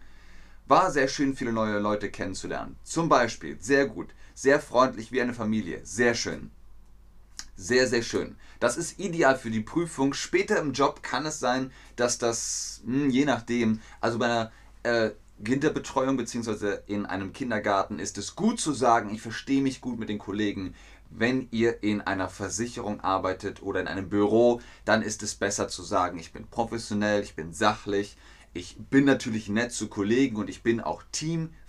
War 0.65 0.91
sehr 0.91 1.07
schön, 1.07 1.37
viele 1.37 1.53
neue 1.53 1.79
Leute 1.79 2.11
kennenzulernen. 2.11 2.75
Zum 2.83 3.07
Beispiel, 3.07 3.55
sehr 3.61 3.87
gut, 3.87 4.09
sehr 4.35 4.59
freundlich 4.59 5.13
wie 5.13 5.21
eine 5.21 5.33
Familie, 5.33 5.79
sehr 5.85 6.15
schön. 6.15 6.51
Sehr, 7.59 7.87
sehr 7.87 8.03
schön. 8.03 8.35
Das 8.59 8.77
ist 8.77 8.99
ideal 8.99 9.35
für 9.35 9.49
die 9.49 9.61
Prüfung. 9.61 10.13
Später 10.13 10.59
im 10.59 10.73
Job 10.73 11.01
kann 11.01 11.25
es 11.25 11.39
sein, 11.39 11.71
dass 11.95 12.19
das, 12.19 12.81
hm, 12.85 13.09
je 13.09 13.25
nachdem, 13.25 13.81
also 13.99 14.19
bei 14.19 14.25
einer 14.25 14.51
äh, 14.83 15.09
Kinderbetreuung 15.43 16.17
bzw. 16.17 16.77
in 16.85 17.07
einem 17.07 17.33
Kindergarten 17.33 17.97
ist 17.97 18.19
es 18.19 18.35
gut 18.35 18.59
zu 18.59 18.73
sagen, 18.73 19.09
ich 19.09 19.23
verstehe 19.23 19.63
mich 19.63 19.81
gut 19.81 19.97
mit 19.97 20.07
den 20.07 20.19
Kollegen. 20.19 20.75
Wenn 21.09 21.47
ihr 21.49 21.81
in 21.81 22.01
einer 22.01 22.29
Versicherung 22.29 23.01
arbeitet 23.01 23.63
oder 23.63 23.79
in 23.79 23.87
einem 23.87 24.07
Büro, 24.07 24.61
dann 24.85 25.01
ist 25.01 25.23
es 25.23 25.33
besser 25.33 25.67
zu 25.67 25.81
sagen, 25.81 26.19
ich 26.19 26.33
bin 26.33 26.45
professionell, 26.45 27.23
ich 27.23 27.35
bin 27.35 27.53
sachlich, 27.53 28.17
ich 28.53 28.77
bin 28.77 29.05
natürlich 29.05 29.49
nett 29.49 29.71
zu 29.71 29.87
Kollegen 29.87 30.35
und 30.35 30.47
ich 30.47 30.61
bin 30.61 30.79
auch 30.79 31.01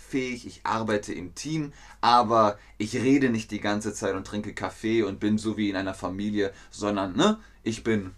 teamfähig, 0.08 0.46
ich 0.46 0.60
arbeite 0.64 1.12
im 1.12 1.34
Team, 1.34 1.72
aber 2.00 2.58
ich 2.78 2.96
rede 2.96 3.30
nicht 3.30 3.50
die 3.50 3.60
ganze 3.60 3.92
Zeit 3.92 4.14
und 4.14 4.26
trinke 4.26 4.54
Kaffee 4.54 5.02
und 5.02 5.20
bin 5.20 5.38
so 5.38 5.56
wie 5.56 5.70
in 5.70 5.76
einer 5.76 5.94
Familie, 5.94 6.52
sondern 6.70 7.16
ne, 7.16 7.38
ich 7.62 7.84
bin 7.84 8.14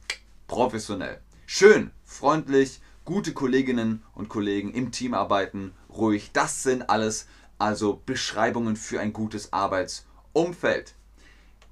professionell. 0.47 1.21
Schön, 1.47 1.91
freundlich, 2.05 2.81
gute 3.05 3.33
Kolleginnen 3.33 4.03
und 4.15 4.29
Kollegen 4.29 4.73
im 4.73 4.93
Team 4.93 5.15
arbeiten, 5.15 5.73
ruhig. 5.89 6.31
Das 6.33 6.63
sind 6.63 6.89
alles 6.89 7.27
also 7.59 8.01
Beschreibungen 8.07 8.77
für 8.77 9.01
ein 9.01 9.13
gutes 9.13 9.53
Arbeitsumfeld. 9.53 10.95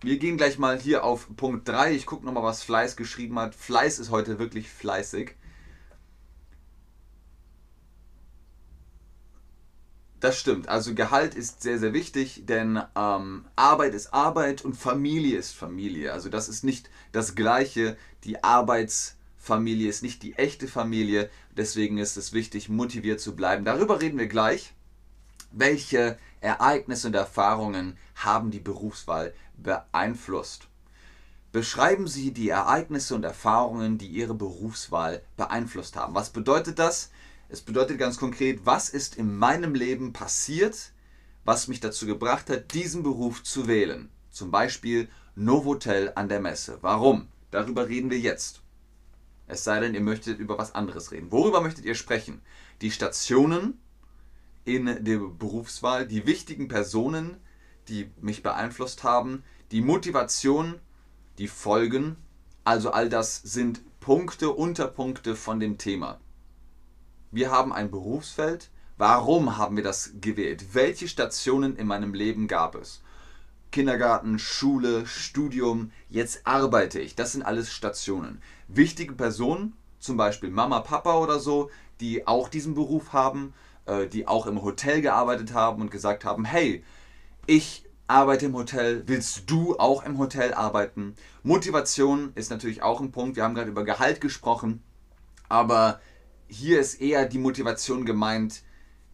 Wir 0.01 0.19
gehen 0.19 0.37
gleich 0.37 0.59
mal 0.59 0.79
hier 0.79 1.03
auf 1.05 1.29
Punkt 1.37 1.67
3. 1.69 1.93
Ich 1.93 2.07
gucke 2.07 2.25
nochmal, 2.25 2.45
was 2.45 2.63
Fleiß 2.63 2.97
geschrieben 2.97 3.39
hat. 3.39 3.55
Fleiß 3.55 3.99
ist 3.99 4.11
heute 4.11 4.39
wirklich 4.39 4.69
fleißig. 4.69 5.35
Das 10.21 10.37
stimmt. 10.37 10.69
Also 10.69 10.95
Gehalt 10.95 11.35
ist 11.37 11.63
sehr, 11.63 11.79
sehr 11.79 11.93
wichtig, 11.93 12.43
denn 12.47 12.83
ähm, 12.97 13.45
Arbeit 13.55 13.95
ist 13.95 14.13
Arbeit 14.13 14.65
und 14.65 14.75
Familie 14.75 15.39
ist 15.39 15.53
Familie. 15.53 16.13
Also 16.13 16.29
das 16.29 16.49
ist 16.49 16.65
nicht 16.65 16.91
das 17.13 17.37
Gleiche. 17.37 17.97
Die 18.25 18.43
Arbeitsfamilie 18.43 19.89
ist 19.89 20.03
nicht 20.03 20.25
die 20.25 20.35
echte 20.35 20.67
Familie. 20.67 21.31
Deswegen 21.57 21.99
ist 21.99 22.17
es 22.17 22.33
wichtig, 22.33 22.69
motiviert 22.69 23.21
zu 23.21 23.37
bleiben. 23.37 23.65
Darüber 23.65 24.01
reden 24.01 24.19
wir 24.19 24.27
gleich. 24.27 24.75
Welche 25.53 26.19
Ereignisse 26.41 27.07
und 27.07 27.15
Erfahrungen 27.15 27.97
haben 28.17 28.51
die 28.51 28.61
Berufswahl 28.61 29.33
beeinflusst? 29.57 30.67
Beschreiben 31.53 32.09
Sie 32.09 32.33
die 32.33 32.49
Ereignisse 32.49 33.15
und 33.15 33.25
Erfahrungen, 33.25 33.99
die 33.99 34.09
Ihre 34.09 34.35
Berufswahl 34.35 35.23
beeinflusst 35.37 35.97
haben. 35.97 36.15
Was 36.15 36.31
bedeutet 36.31 36.79
das? 36.79 37.11
Es 37.51 37.63
bedeutet 37.63 37.99
ganz 37.99 38.19
konkret, 38.19 38.67
was 38.67 38.91
ist 38.91 39.17
in 39.17 39.35
meinem 39.35 39.75
Leben 39.75 40.13
passiert, 40.13 40.93
was 41.45 41.67
mich 41.67 41.81
dazu 41.81 42.05
gebracht 42.05 42.51
hat, 42.51 42.75
diesen 42.75 43.03
Beruf 43.03 43.43
zu 43.43 43.67
wählen. 43.67 44.11
Zum 44.31 44.51
Beispiel 44.51 45.09
Novotel 45.35 46.13
an 46.15 46.29
der 46.29 46.41
Messe. 46.41 46.77
Warum? 46.83 47.29
Darüber 47.51 47.89
reden 47.89 48.11
wir 48.11 48.19
jetzt. 48.19 48.61
Es 49.47 49.65
sei 49.65 49.81
denn, 49.81 49.95
ihr 49.95 50.03
möchtet 50.03 50.39
über 50.39 50.59
was 50.59 50.75
anderes 50.75 51.11
reden. 51.11 51.33
Worüber 51.33 51.63
möchtet 51.63 51.87
ihr 51.87 51.95
sprechen? 51.95 52.43
Die 52.83 52.91
Stationen 52.91 53.81
in 54.67 54.85
der 54.85 55.19
Berufswahl, 55.19 56.07
die 56.07 56.27
wichtigen 56.27 56.69
Personen, 56.69 57.39
die 57.89 58.11
mich 58.21 58.43
beeinflusst 58.43 59.05
haben, 59.05 59.43
die 59.71 59.81
Motivation, 59.81 60.75
die 61.39 61.49
Folgen. 61.49 62.17
Also 62.65 62.91
all 62.91 63.09
das 63.09 63.37
sind 63.37 63.81
Punkte, 64.01 64.51
Unterpunkte 64.51 65.35
von 65.35 65.61
dem 65.61 65.79
Thema 65.79 66.21
wir 67.31 67.51
haben 67.51 67.73
ein 67.73 67.91
Berufsfeld. 67.91 68.71
Warum 68.97 69.57
haben 69.59 69.77
wir 69.77 69.85
das 69.85 70.13
gewählt? 70.21 70.75
Welche 70.75 71.09
Stationen 71.09 71.77
in 71.77 71.87
meinem 71.87 72.15
Leben 72.15 72.49
gab 72.49 72.75
es? 72.75 73.03
Kindergarten, 73.71 74.39
Schule, 74.39 75.07
Studium, 75.07 75.93
jetzt 76.09 76.47
arbeite 76.47 77.01
ich. 77.01 77.15
Das 77.15 77.33
sind 77.33 77.43
alles 77.43 77.71
Stationen. 77.71 78.41
Wichtige 78.67 79.13
Personen, 79.13 79.75
zum 79.99 80.17
Beispiel 80.17 80.51
Mama, 80.51 80.81
Papa 80.81 81.19
oder 81.19 81.39
so, 81.39 81.71
die 82.01 82.27
auch 82.27 82.49
diesen 82.49 82.75
Beruf 82.75 83.13
haben, 83.13 83.53
äh, 83.87 84.07
die 84.07 84.27
auch 84.27 84.47
im 84.47 84.63
Hotel 84.63 85.03
gearbeitet 85.03 85.53
haben 85.53 85.83
und 85.83 85.91
gesagt 85.91 86.25
haben, 86.25 86.45
hey, 86.45 86.83
ich 87.47 87.85
arbeite 88.07 88.47
im 88.47 88.55
Hotel, 88.55 89.03
willst 89.07 89.51
du 89.51 89.79
auch 89.79 90.05
im 90.05 90.19
Hotel 90.19 90.55
arbeiten? 90.55 91.15
Motivation 91.43 92.33
ist 92.35 92.51
natürlich 92.51 92.83
auch 92.83 93.01
ein 93.01 93.13
Punkt. 93.13 93.37
Wir 93.37 93.45
haben 93.45 93.55
gerade 93.55 93.71
über 93.71 93.85
Gehalt 93.85 94.21
gesprochen, 94.21 94.83
aber 95.49 96.01
hier 96.49 96.81
ist 96.81 97.01
eher 97.01 97.27
die 97.27 97.39
Motivation 97.39 98.05
gemeint, 98.05 98.63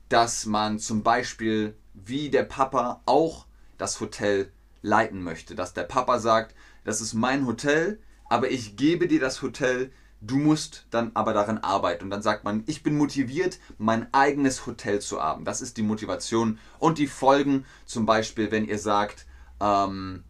dass 0.08 0.46
man 0.46 0.78
zum 0.78 1.02
Beispiel 1.02 1.76
wie 1.92 2.30
der 2.30 2.44
Papa 2.44 3.02
auch 3.06 3.46
das 3.78 4.00
Hotel 4.00 4.50
leiten 4.82 5.22
möchte. 5.22 5.54
Dass 5.54 5.74
der 5.74 5.84
Papa 5.84 6.18
sagt, 6.18 6.54
das 6.84 7.00
ist 7.00 7.14
mein 7.14 7.46
Hotel, 7.46 8.00
aber 8.28 8.50
ich 8.50 8.76
gebe 8.76 9.08
dir 9.08 9.20
das 9.20 9.42
Hotel, 9.42 9.90
du 10.20 10.36
musst 10.36 10.86
dann 10.90 11.10
aber 11.14 11.32
daran 11.32 11.58
arbeiten. 11.58 12.04
Und 12.04 12.10
dann 12.10 12.22
sagt 12.22 12.44
man, 12.44 12.62
ich 12.66 12.82
bin 12.82 12.96
motiviert, 12.96 13.58
mein 13.78 14.12
eigenes 14.12 14.66
Hotel 14.66 15.00
zu 15.00 15.22
haben. 15.22 15.44
Das 15.44 15.60
ist 15.60 15.76
die 15.76 15.82
Motivation. 15.82 16.58
Und 16.78 16.98
die 16.98 17.06
Folgen, 17.06 17.64
zum 17.84 18.06
Beispiel, 18.06 18.50
wenn 18.50 18.66
ihr 18.66 18.78
sagt, 18.78 19.26
ähm, 19.60 20.24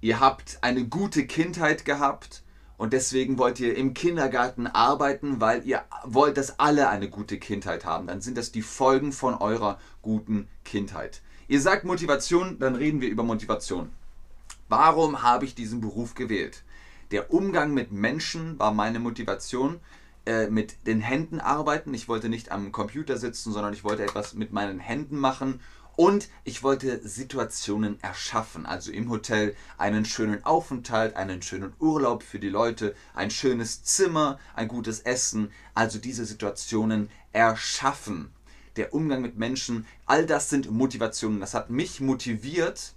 ihr 0.00 0.20
habt 0.20 0.58
eine 0.62 0.84
gute 0.86 1.26
Kindheit 1.26 1.84
gehabt 1.84 2.42
und 2.80 2.94
deswegen 2.94 3.36
wollt 3.36 3.60
ihr 3.60 3.76
im 3.76 3.92
Kindergarten 3.92 4.66
arbeiten, 4.66 5.38
weil 5.38 5.66
ihr 5.66 5.82
wollt, 6.02 6.38
dass 6.38 6.58
alle 6.58 6.88
eine 6.88 7.10
gute 7.10 7.38
Kindheit 7.38 7.84
haben. 7.84 8.06
Dann 8.06 8.22
sind 8.22 8.38
das 8.38 8.52
die 8.52 8.62
Folgen 8.62 9.12
von 9.12 9.34
eurer 9.34 9.78
guten 10.00 10.48
Kindheit. 10.64 11.20
Ihr 11.46 11.60
sagt 11.60 11.84
Motivation, 11.84 12.58
dann 12.58 12.76
reden 12.76 13.02
wir 13.02 13.10
über 13.10 13.22
Motivation. 13.22 13.90
Warum 14.70 15.22
habe 15.22 15.44
ich 15.44 15.54
diesen 15.54 15.82
Beruf 15.82 16.14
gewählt? 16.14 16.62
Der 17.10 17.34
Umgang 17.34 17.74
mit 17.74 17.92
Menschen 17.92 18.58
war 18.58 18.72
meine 18.72 18.98
Motivation. 18.98 19.78
Äh, 20.26 20.48
mit 20.48 20.86
den 20.86 21.00
Händen 21.00 21.40
arbeiten. 21.40 21.92
Ich 21.94 22.06
wollte 22.06 22.28
nicht 22.28 22.52
am 22.52 22.72
Computer 22.72 23.16
sitzen, 23.16 23.52
sondern 23.52 23.72
ich 23.72 23.84
wollte 23.84 24.04
etwas 24.04 24.34
mit 24.34 24.52
meinen 24.52 24.78
Händen 24.78 25.18
machen. 25.18 25.60
Und 26.00 26.30
ich 26.44 26.62
wollte 26.62 27.06
Situationen 27.06 28.02
erschaffen, 28.02 28.64
also 28.64 28.90
im 28.90 29.10
Hotel 29.10 29.54
einen 29.76 30.06
schönen 30.06 30.42
Aufenthalt, 30.46 31.14
einen 31.14 31.42
schönen 31.42 31.74
Urlaub 31.78 32.22
für 32.22 32.38
die 32.38 32.48
Leute, 32.48 32.94
ein 33.12 33.30
schönes 33.30 33.84
Zimmer, 33.84 34.38
ein 34.54 34.66
gutes 34.66 35.00
Essen, 35.00 35.52
also 35.74 35.98
diese 35.98 36.24
Situationen 36.24 37.10
erschaffen. 37.32 38.30
Der 38.76 38.94
Umgang 38.94 39.20
mit 39.20 39.36
Menschen, 39.36 39.86
all 40.06 40.24
das 40.24 40.48
sind 40.48 40.70
Motivationen. 40.70 41.38
Das 41.38 41.52
hat 41.52 41.68
mich 41.68 42.00
motiviert, 42.00 42.94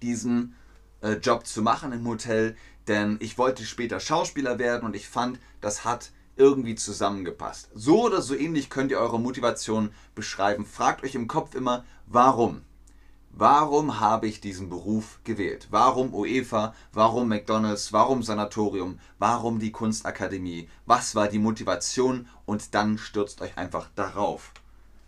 diesen 0.00 0.54
äh, 1.00 1.14
Job 1.14 1.44
zu 1.44 1.60
machen 1.60 1.90
im 1.90 2.06
Hotel, 2.06 2.56
denn 2.86 3.16
ich 3.18 3.36
wollte 3.36 3.64
später 3.64 3.98
Schauspieler 3.98 4.60
werden 4.60 4.84
und 4.84 4.94
ich 4.94 5.08
fand, 5.08 5.40
das 5.60 5.84
hat 5.84 6.12
irgendwie 6.36 6.74
zusammengepasst. 6.74 7.70
So 7.74 8.04
oder 8.04 8.22
so 8.22 8.34
ähnlich 8.34 8.70
könnt 8.70 8.90
ihr 8.90 8.98
eure 8.98 9.18
Motivation 9.20 9.90
beschreiben. 10.14 10.64
Fragt 10.64 11.02
euch 11.04 11.14
im 11.14 11.28
Kopf 11.28 11.54
immer, 11.54 11.84
warum? 12.06 12.62
Warum 13.38 14.00
habe 14.00 14.26
ich 14.26 14.40
diesen 14.40 14.70
Beruf 14.70 15.20
gewählt? 15.24 15.68
Warum 15.70 16.14
UEFA? 16.14 16.74
Warum 16.94 17.28
McDonald's? 17.28 17.92
Warum 17.92 18.22
Sanatorium? 18.22 18.98
Warum 19.18 19.58
die 19.58 19.72
Kunstakademie? 19.72 20.70
Was 20.86 21.14
war 21.14 21.28
die 21.28 21.38
Motivation? 21.38 22.28
Und 22.46 22.74
dann 22.74 22.96
stürzt 22.96 23.42
euch 23.42 23.58
einfach 23.58 23.90
darauf. 23.94 24.52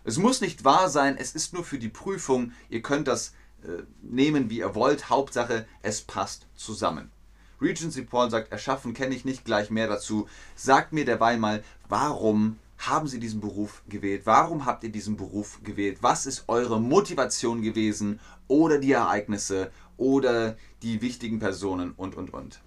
Es 0.03 0.17
muss 0.19 0.41
nicht 0.41 0.63
wahr 0.63 0.89
sein, 0.89 1.17
es 1.17 1.33
ist 1.33 1.53
nur 1.53 1.63
für 1.63 1.79
die 1.79 1.89
Prüfung. 1.89 2.51
Ihr 2.69 2.83
könnt 2.83 3.07
das 3.07 3.33
äh, 3.63 3.83
nehmen, 4.03 4.51
wie 4.51 4.59
ihr 4.59 4.75
wollt. 4.75 5.09
Hauptsache, 5.09 5.65
es 5.81 6.01
passt 6.01 6.47
zusammen. 6.55 7.11
Regency 7.61 8.03
Paul 8.03 8.29
sagt, 8.29 8.51
erschaffen 8.51 8.93
kenne 8.93 9.15
ich 9.15 9.25
nicht, 9.25 9.45
gleich 9.45 9.69
mehr 9.69 9.87
dazu. 9.87 10.27
Sagt 10.55 10.93
mir 10.93 11.05
derweil 11.05 11.37
mal, 11.37 11.63
warum 11.87 12.57
haben 12.77 13.07
Sie 13.07 13.19
diesen 13.19 13.41
Beruf 13.41 13.83
gewählt? 13.89 14.21
Warum 14.25 14.65
habt 14.65 14.83
ihr 14.83 14.91
diesen 14.91 15.17
Beruf 15.17 15.59
gewählt? 15.63 15.97
Was 16.01 16.25
ist 16.25 16.45
eure 16.47 16.79
Motivation 16.79 17.61
gewesen 17.61 18.19
oder 18.47 18.79
die 18.79 18.93
Ereignisse 18.93 19.71
oder 19.97 20.55
die 20.81 21.01
wichtigen 21.01 21.39
Personen 21.39 21.91
und, 21.91 22.15
und, 22.15 22.33
und? 22.33 22.61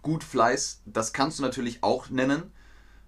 Gut 0.00 0.24
Fleiß, 0.24 0.82
das 0.86 1.12
kannst 1.12 1.38
du 1.38 1.42
natürlich 1.42 1.82
auch 1.82 2.10
nennen. 2.10 2.50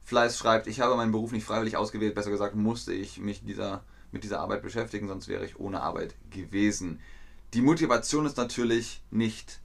Fleiß 0.04 0.38
schreibt, 0.38 0.66
ich 0.66 0.80
habe 0.80 0.96
meinen 0.96 1.12
Beruf 1.12 1.32
nicht 1.32 1.44
freiwillig 1.44 1.76
ausgewählt, 1.76 2.14
besser 2.14 2.30
gesagt 2.30 2.54
musste 2.54 2.92
ich 2.92 3.18
mich 3.18 3.44
dieser 3.44 3.82
mit 4.16 4.24
dieser 4.24 4.40
Arbeit 4.40 4.62
beschäftigen, 4.62 5.08
sonst 5.08 5.28
wäre 5.28 5.44
ich 5.44 5.60
ohne 5.60 5.82
Arbeit 5.82 6.14
gewesen. 6.30 7.00
Die 7.52 7.60
Motivation 7.60 8.24
ist 8.24 8.38
natürlich 8.38 9.02
nicht 9.10 9.60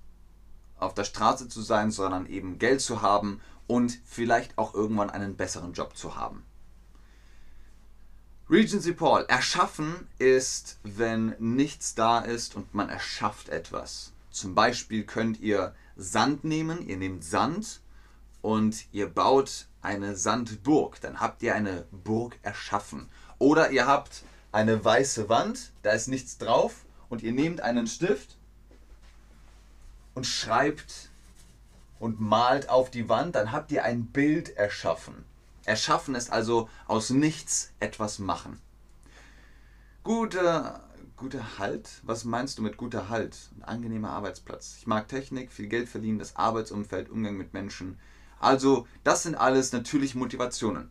auf 0.77 0.93
der 0.93 1.05
Straße 1.05 1.48
zu 1.48 1.62
sein, 1.62 1.89
sondern 1.89 2.25
eben 2.25 2.60
Geld 2.60 2.81
zu 2.81 3.01
haben 3.01 3.39
und 3.65 3.98
vielleicht 4.03 4.58
auch 4.58 4.74
irgendwann 4.74 5.10
einen 5.10 5.38
besseren 5.38 5.72
Job 5.72 5.96
zu 5.96 6.17
haben. 6.17 6.43
Regency 8.50 8.91
Paul. 8.91 9.24
Erschaffen 9.29 10.10
ist, 10.20 10.79
wenn 10.84 11.34
nichts 11.39 11.96
da 11.96 12.20
ist 12.20 12.58
und 12.58 12.74
man 12.74 12.89
erschafft 12.89 13.48
etwas. 13.48 14.12
Zum 14.31 14.53
Beispiel 14.53 15.05
könnt 15.05 15.39
ihr 15.39 15.74
Sand 15.96 16.43
nehmen, 16.43 16.86
ihr 16.86 16.98
nehmt 16.98 17.24
Sand 17.24 17.79
und 18.41 18.86
ihr 18.91 19.08
baut 19.08 19.67
eine 19.81 20.17
Sandburg. 20.17 21.00
Dann 21.00 21.22
habt 21.22 21.41
ihr 21.41 21.55
eine 21.55 21.86
Burg 21.91 22.38
erschaffen. 22.41 23.08
Oder 23.39 23.72
ihr 23.72 23.88
habt 23.88 24.24
eine 24.51 24.84
weiße 24.84 25.29
Wand, 25.29 25.72
da 25.84 25.91
ist 25.91 26.08
nichts 26.08 26.38
drauf 26.38 26.86
und 27.10 27.24
ihr 27.24 27.31
nehmt 27.31 27.62
einen 27.62 27.88
Stift 27.88 28.38
und 30.13 30.25
schreibt 30.25 31.10
und 32.00 32.20
malt 32.20 32.70
auf 32.70 32.90
die 32.92 33.09
Wand, 33.09 33.35
dann 33.35 33.51
habt 33.51 33.72
ihr 33.72 33.83
ein 33.83 34.07
Bild 34.07 34.50
erschaffen. 34.57 35.24
Erschaffen 35.66 36.16
ist 36.16 36.31
also 36.31 36.70
aus 36.87 37.11
nichts 37.11 37.72
etwas 37.79 38.20
machen. 38.20 38.59
Guter, 40.03 40.83
guter 41.16 41.59
Halt? 41.59 41.87
Was 42.01 42.25
meinst 42.25 42.57
du 42.57 42.64
mit 42.64 42.77
guter 42.77 43.09
Halt? 43.09 43.37
Ein 43.57 43.64
angenehmer 43.64 44.09
Arbeitsplatz. 44.09 44.77
Ich 44.79 44.87
mag 44.87 45.07
Technik, 45.07 45.51
viel 45.51 45.68
Geld 45.68 45.87
verdienen, 45.87 46.18
das 46.18 46.35
Arbeitsumfeld, 46.35 47.09
Umgang 47.09 47.37
mit 47.37 47.53
Menschen. 47.53 48.00
Also, 48.40 48.87
das 49.03 49.22
sind 49.22 49.35
alles 49.35 49.72
natürlich 49.72 50.16
Motivationen. 50.16 50.90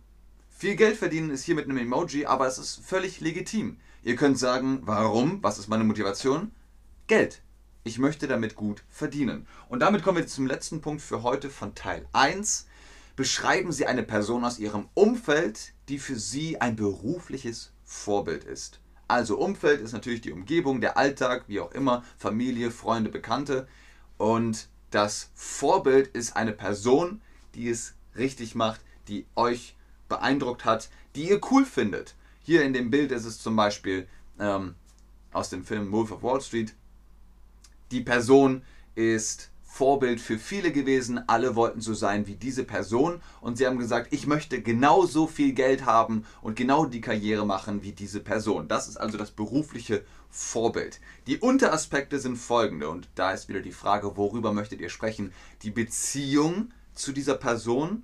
Viel 0.60 0.76
Geld 0.76 0.98
verdienen 0.98 1.30
ist 1.30 1.44
hier 1.44 1.54
mit 1.54 1.64
einem 1.64 1.78
Emoji, 1.78 2.26
aber 2.26 2.46
es 2.46 2.58
ist 2.58 2.84
völlig 2.84 3.20
legitim. 3.20 3.78
Ihr 4.02 4.14
könnt 4.14 4.38
sagen, 4.38 4.80
warum? 4.82 5.42
Was 5.42 5.56
ist 5.56 5.68
meine 5.68 5.84
Motivation? 5.84 6.52
Geld. 7.06 7.40
Ich 7.82 7.98
möchte 7.98 8.28
damit 8.28 8.56
gut 8.56 8.82
verdienen. 8.90 9.46
Und 9.70 9.80
damit 9.80 10.02
kommen 10.02 10.18
wir 10.18 10.26
zum 10.26 10.46
letzten 10.46 10.82
Punkt 10.82 11.00
für 11.00 11.22
heute 11.22 11.48
von 11.48 11.74
Teil 11.74 12.06
1. 12.12 12.66
Beschreiben 13.16 13.72
Sie 13.72 13.86
eine 13.86 14.02
Person 14.02 14.44
aus 14.44 14.58
Ihrem 14.58 14.90
Umfeld, 14.92 15.72
die 15.88 15.98
für 15.98 16.16
Sie 16.16 16.60
ein 16.60 16.76
berufliches 16.76 17.72
Vorbild 17.82 18.44
ist. 18.44 18.80
Also 19.08 19.38
Umfeld 19.38 19.80
ist 19.80 19.92
natürlich 19.92 20.20
die 20.20 20.32
Umgebung, 20.32 20.82
der 20.82 20.98
Alltag, 20.98 21.44
wie 21.46 21.60
auch 21.60 21.72
immer, 21.72 22.04
Familie, 22.18 22.70
Freunde, 22.70 23.08
Bekannte. 23.08 23.66
Und 24.18 24.68
das 24.90 25.30
Vorbild 25.34 26.08
ist 26.08 26.36
eine 26.36 26.52
Person, 26.52 27.22
die 27.54 27.70
es 27.70 27.94
richtig 28.14 28.54
macht, 28.54 28.82
die 29.08 29.24
euch 29.36 29.74
beeindruckt 30.10 30.66
hat, 30.66 30.90
die 31.16 31.30
ihr 31.30 31.40
cool 31.50 31.64
findet. 31.64 32.14
Hier 32.42 32.62
in 32.62 32.74
dem 32.74 32.90
Bild 32.90 33.12
ist 33.12 33.24
es 33.24 33.40
zum 33.40 33.56
Beispiel 33.56 34.06
ähm, 34.38 34.74
aus 35.32 35.48
dem 35.48 35.64
Film 35.64 35.90
Wolf 35.92 36.12
of 36.12 36.22
Wall 36.22 36.42
Street. 36.42 36.74
Die 37.90 38.02
Person 38.02 38.62
ist 38.94 39.50
Vorbild 39.62 40.20
für 40.20 40.38
viele 40.38 40.72
gewesen. 40.72 41.22
Alle 41.28 41.54
wollten 41.54 41.80
so 41.80 41.94
sein 41.94 42.26
wie 42.26 42.34
diese 42.34 42.64
Person 42.64 43.22
und 43.40 43.56
sie 43.56 43.66
haben 43.66 43.78
gesagt, 43.78 44.12
ich 44.12 44.26
möchte 44.26 44.60
genauso 44.62 45.28
viel 45.28 45.52
Geld 45.52 45.86
haben 45.86 46.26
und 46.42 46.56
genau 46.56 46.86
die 46.86 47.00
Karriere 47.00 47.46
machen 47.46 47.82
wie 47.82 47.92
diese 47.92 48.20
Person. 48.20 48.66
Das 48.66 48.88
ist 48.88 48.96
also 48.96 49.16
das 49.16 49.30
berufliche 49.30 50.04
Vorbild. 50.28 51.00
Die 51.28 51.38
Unteraspekte 51.38 52.18
sind 52.18 52.36
folgende 52.36 52.88
und 52.88 53.08
da 53.14 53.32
ist 53.32 53.48
wieder 53.48 53.60
die 53.60 53.72
Frage, 53.72 54.16
worüber 54.16 54.52
möchtet 54.52 54.80
ihr 54.80 54.90
sprechen? 54.90 55.32
Die 55.62 55.70
Beziehung 55.70 56.72
zu 56.92 57.12
dieser 57.12 57.34
Person, 57.34 58.02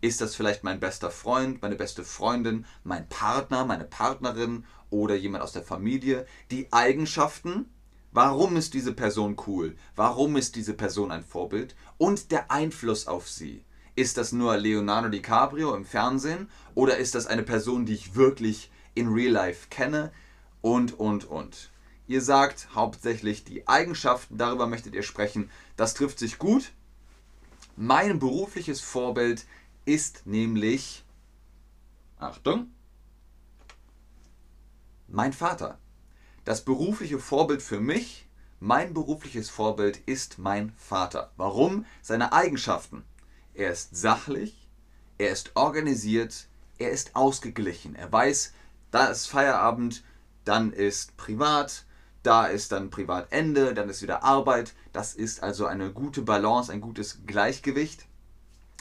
ist 0.00 0.20
das 0.20 0.34
vielleicht 0.34 0.64
mein 0.64 0.80
bester 0.80 1.10
Freund, 1.10 1.62
meine 1.62 1.76
beste 1.76 2.04
Freundin, 2.04 2.66
mein 2.84 3.08
Partner, 3.08 3.64
meine 3.64 3.84
Partnerin 3.84 4.64
oder 4.90 5.14
jemand 5.14 5.42
aus 5.42 5.52
der 5.52 5.62
Familie? 5.62 6.26
Die 6.50 6.72
Eigenschaften, 6.72 7.66
warum 8.12 8.56
ist 8.56 8.74
diese 8.74 8.92
Person 8.92 9.36
cool? 9.46 9.76
Warum 9.94 10.36
ist 10.36 10.56
diese 10.56 10.74
Person 10.74 11.10
ein 11.10 11.24
Vorbild? 11.24 11.74
Und 11.98 12.30
der 12.30 12.50
Einfluss 12.50 13.06
auf 13.06 13.28
sie. 13.28 13.64
Ist 13.94 14.18
das 14.18 14.32
nur 14.32 14.56
Leonardo 14.58 15.08
DiCaprio 15.08 15.74
im 15.74 15.86
Fernsehen 15.86 16.50
oder 16.74 16.98
ist 16.98 17.14
das 17.14 17.26
eine 17.26 17.42
Person, 17.42 17.86
die 17.86 17.94
ich 17.94 18.14
wirklich 18.14 18.70
in 18.94 19.08
Real 19.08 19.32
Life 19.32 19.68
kenne? 19.70 20.12
Und, 20.60 20.98
und, 20.98 21.24
und. 21.24 21.70
Ihr 22.06 22.20
sagt 22.20 22.68
hauptsächlich 22.74 23.44
die 23.44 23.66
Eigenschaften, 23.66 24.36
darüber 24.36 24.66
möchtet 24.66 24.94
ihr 24.94 25.02
sprechen. 25.02 25.50
Das 25.76 25.94
trifft 25.94 26.18
sich 26.18 26.38
gut. 26.38 26.72
Mein 27.76 28.18
berufliches 28.18 28.80
Vorbild 28.80 29.44
ist 29.86 30.26
nämlich, 30.26 31.04
Achtung, 32.18 32.68
mein 35.08 35.32
Vater. 35.32 35.78
Das 36.44 36.64
berufliche 36.64 37.18
Vorbild 37.18 37.62
für 37.62 37.80
mich, 37.80 38.28
mein 38.60 38.94
berufliches 38.94 39.48
Vorbild 39.48 39.96
ist 40.06 40.38
mein 40.38 40.72
Vater. 40.76 41.30
Warum? 41.36 41.86
Seine 42.02 42.32
Eigenschaften. 42.32 43.04
Er 43.54 43.72
ist 43.72 43.96
sachlich, 43.96 44.68
er 45.18 45.30
ist 45.30 45.52
organisiert, 45.54 46.48
er 46.78 46.90
ist 46.90 47.16
ausgeglichen. 47.16 47.94
Er 47.94 48.10
weiß, 48.12 48.52
da 48.90 49.06
ist 49.06 49.26
Feierabend, 49.26 50.04
dann 50.44 50.72
ist 50.72 51.16
privat, 51.16 51.84
da 52.22 52.46
ist 52.46 52.72
dann 52.72 52.90
Privatende, 52.90 53.72
dann 53.72 53.88
ist 53.88 54.02
wieder 54.02 54.24
Arbeit. 54.24 54.74
Das 54.92 55.14
ist 55.14 55.42
also 55.42 55.66
eine 55.66 55.92
gute 55.92 56.22
Balance, 56.22 56.72
ein 56.72 56.80
gutes 56.80 57.20
Gleichgewicht. 57.26 58.06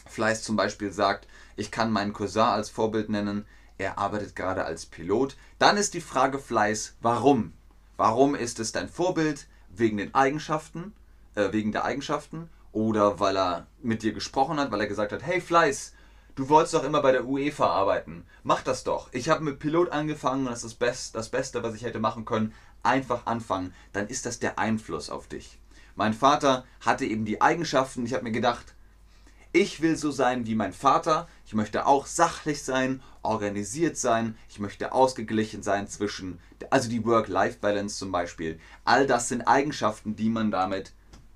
Fleiß 0.05 0.43
zum 0.43 0.55
Beispiel 0.55 0.91
sagt, 0.91 1.27
ich 1.55 1.71
kann 1.71 1.91
meinen 1.91 2.13
Cousin 2.13 2.43
als 2.43 2.69
Vorbild 2.69 3.09
nennen, 3.09 3.45
er 3.77 3.97
arbeitet 3.97 4.35
gerade 4.35 4.65
als 4.65 4.85
Pilot, 4.85 5.35
dann 5.59 5.77
ist 5.77 5.93
die 5.93 6.01
Frage 6.01 6.39
Fleiß, 6.39 6.95
warum? 7.01 7.53
Warum 7.97 8.35
ist 8.35 8.59
es 8.59 8.71
dein 8.71 8.89
Vorbild? 8.89 9.47
Wegen 9.69 9.97
den 9.97 10.15
Eigenschaften, 10.15 10.93
äh, 11.35 11.51
wegen 11.51 11.71
der 11.71 11.83
Eigenschaften 11.83 12.49
oder 12.71 13.19
weil 13.19 13.37
er 13.37 13.67
mit 13.81 14.03
dir 14.03 14.13
gesprochen 14.13 14.59
hat, 14.59 14.71
weil 14.71 14.81
er 14.81 14.87
gesagt 14.87 15.11
hat, 15.11 15.23
hey 15.23 15.41
Fleiß, 15.41 15.93
du 16.35 16.49
wolltest 16.49 16.73
doch 16.73 16.83
immer 16.83 17.01
bei 17.01 17.11
der 17.11 17.25
UEFA 17.25 17.67
arbeiten, 17.67 18.25
mach 18.43 18.61
das 18.61 18.83
doch. 18.83 19.09
Ich 19.11 19.29
habe 19.29 19.43
mit 19.43 19.59
Pilot 19.59 19.89
angefangen 19.89 20.45
und 20.45 20.51
das 20.51 20.63
ist 20.63 20.65
das, 20.65 20.73
Best, 20.75 21.15
das 21.15 21.29
Beste, 21.29 21.63
was 21.63 21.75
ich 21.75 21.83
hätte 21.83 21.99
machen 21.99 22.25
können. 22.25 22.53
Einfach 22.83 23.25
anfangen, 23.25 23.73
dann 23.93 24.07
ist 24.07 24.25
das 24.25 24.39
der 24.39 24.59
Einfluss 24.59 25.09
auf 25.09 25.27
dich. 25.27 25.59
Mein 25.95 26.13
Vater 26.13 26.65
hatte 26.81 27.05
eben 27.05 27.25
die 27.25 27.41
Eigenschaften, 27.41 28.05
ich 28.05 28.13
habe 28.13 28.23
mir 28.23 28.31
gedacht, 28.31 28.74
Ich 29.57 29.79
will 29.79 29.95
so 29.95 30.11
sein 30.11 30.45
wie 30.47 30.53
mein 30.53 30.73
Vater. 30.73 31.29
Ich 31.45 31.53
möchte 31.53 31.87
auch 31.87 32.07
sachlich 32.07 32.61
sein, 32.61 33.01
organisiert 33.21 33.95
sein. 33.95 34.37
Ich 34.49 34.59
möchte 34.59 34.91
ausgeglichen 34.91 35.63
sein 35.63 35.87
zwischen, 35.87 36.41
also 36.71 36.89
die 36.89 37.05
Work-Life-Balance 37.05 37.97
zum 37.97 38.11
Beispiel. 38.11 38.59
All 38.83 39.07
das 39.07 39.29
sind 39.29 39.43
Eigenschaften, 39.43 40.17
die 40.17 40.27
man 40.27 40.51
damit 40.51 40.91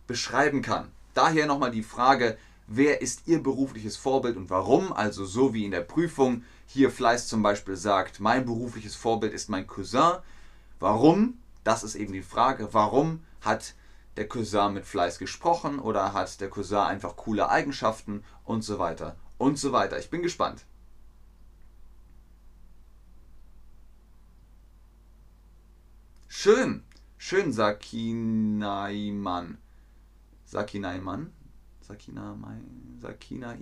beschreiben 0.06 0.62
kann. 0.62 0.92
Daher 1.14 1.46
nochmal 1.46 1.72
die 1.72 1.82
Frage, 1.82 2.38
wer 2.68 3.02
ist 3.02 3.22
Ihr 3.26 3.42
berufliches 3.42 3.96
Vorbild 3.96 4.36
und 4.36 4.50
warum? 4.50 4.92
Also 4.92 5.24
so 5.24 5.54
wie 5.54 5.64
in 5.64 5.72
der 5.72 5.80
Prüfung 5.80 6.44
hier 6.66 6.92
Fleiß 6.92 7.30
zum 7.30 7.42
Beispiel 7.42 7.78
sagt, 7.78 8.20
mein 8.20 8.46
berufliches 8.46 8.96
Vorbild 8.96 9.32
ist 9.32 9.50
mein 9.50 9.66
Cousin. 9.66 10.18
Warum? 10.82 11.38
Das 11.64 11.84
ist 11.84 11.96
eben 11.96 12.12
die 12.12 12.22
Frage. 12.22 12.68
Warum 12.74 13.24
hat 13.40 13.76
der 14.20 14.28
Cousin 14.28 14.74
mit 14.74 14.86
Fleiß 14.86 15.18
gesprochen 15.18 15.80
oder 15.80 16.12
hat 16.12 16.42
der 16.42 16.50
Cousin 16.50 16.80
einfach 16.80 17.16
coole 17.16 17.50
Eigenschaften 17.50 18.26
und 18.44 18.66
so 18.66 18.78
weiter 18.78 19.16
und 19.38 19.58
so 19.58 19.72
weiter. 19.72 19.98
Ich 19.98 20.10
bin 20.10 20.22
gespannt. 20.22 20.66
Schön, 26.28 26.84
schön, 27.18 27.54
Sakinaiman. 27.54 29.58
Sakinaiman? 30.46 31.32
Sakina, 31.80 32.38
Sakina? 33.00 33.56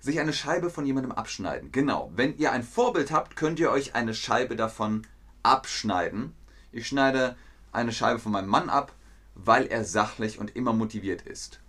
Sich 0.00 0.18
eine 0.18 0.32
Scheibe 0.32 0.70
von 0.70 0.86
jemandem 0.86 1.12
abschneiden. 1.12 1.72
Genau, 1.72 2.10
wenn 2.16 2.38
ihr 2.38 2.52
ein 2.52 2.62
Vorbild 2.62 3.12
habt, 3.12 3.36
könnt 3.36 3.60
ihr 3.60 3.70
euch 3.70 3.94
eine 3.94 4.14
Scheibe 4.14 4.56
davon 4.56 5.06
abschneiden. 5.42 6.32
Ich 6.72 6.88
schneide 6.88 7.36
eine 7.70 7.92
Scheibe 7.92 8.18
von 8.18 8.32
meinem 8.32 8.48
Mann 8.48 8.70
ab, 8.70 8.94
weil 9.34 9.66
er 9.66 9.84
sachlich 9.84 10.38
und 10.38 10.54
immer 10.56 10.72
motiviert 10.72 11.22
ist. 11.22 11.60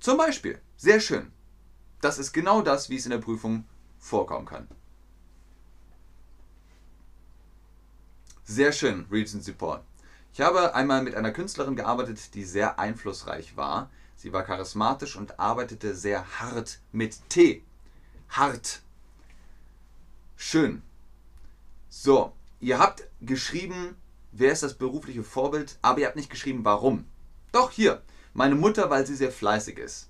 Zum 0.00 0.16
Beispiel, 0.16 0.60
sehr 0.76 1.00
schön. 1.00 1.32
Das 2.00 2.18
ist 2.18 2.32
genau 2.32 2.62
das, 2.62 2.90
wie 2.90 2.96
es 2.96 3.04
in 3.04 3.12
der 3.12 3.18
Prüfung 3.18 3.64
vorkommen 3.98 4.46
kann. 4.46 4.68
Sehr 8.44 8.72
schön, 8.72 9.06
Regency 9.10 9.52
Paul. 9.52 9.80
Ich 10.32 10.40
habe 10.40 10.74
einmal 10.74 11.02
mit 11.02 11.14
einer 11.14 11.30
Künstlerin 11.30 11.76
gearbeitet, 11.76 12.34
die 12.34 12.44
sehr 12.44 12.78
einflussreich 12.78 13.56
war. 13.56 13.90
Sie 14.16 14.32
war 14.32 14.42
charismatisch 14.44 15.16
und 15.16 15.38
arbeitete 15.38 15.94
sehr 15.94 16.40
hart 16.40 16.80
mit 16.90 17.28
T. 17.28 17.62
Hart. 18.28 18.82
Schön. 20.36 20.82
So, 21.88 22.32
ihr 22.60 22.78
habt 22.78 23.04
geschrieben, 23.20 23.96
wer 24.32 24.52
ist 24.52 24.62
das 24.62 24.74
berufliche 24.74 25.22
Vorbild, 25.22 25.78
aber 25.82 26.00
ihr 26.00 26.06
habt 26.06 26.16
nicht 26.16 26.30
geschrieben, 26.30 26.64
warum. 26.64 27.06
Doch 27.52 27.70
hier, 27.70 28.02
meine 28.34 28.54
Mutter, 28.54 28.90
weil 28.90 29.06
sie 29.06 29.14
sehr 29.14 29.30
fleißig 29.30 29.78
ist. 29.78 30.08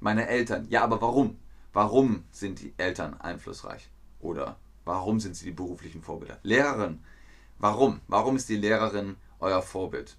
Meine 0.00 0.28
Eltern, 0.28 0.66
ja, 0.70 0.82
aber 0.84 1.00
warum? 1.00 1.38
Warum 1.72 2.24
sind 2.30 2.60
die 2.60 2.72
Eltern 2.76 3.20
einflussreich? 3.20 3.90
Oder 4.20 4.56
warum 4.84 5.20
sind 5.20 5.36
sie 5.36 5.46
die 5.46 5.52
beruflichen 5.52 6.02
Vorbilder? 6.02 6.38
Lehrerin, 6.42 7.02
warum? 7.58 8.00
Warum 8.06 8.36
ist 8.36 8.48
die 8.48 8.56
Lehrerin 8.56 9.16
euer 9.40 9.62
Vorbild? 9.62 10.16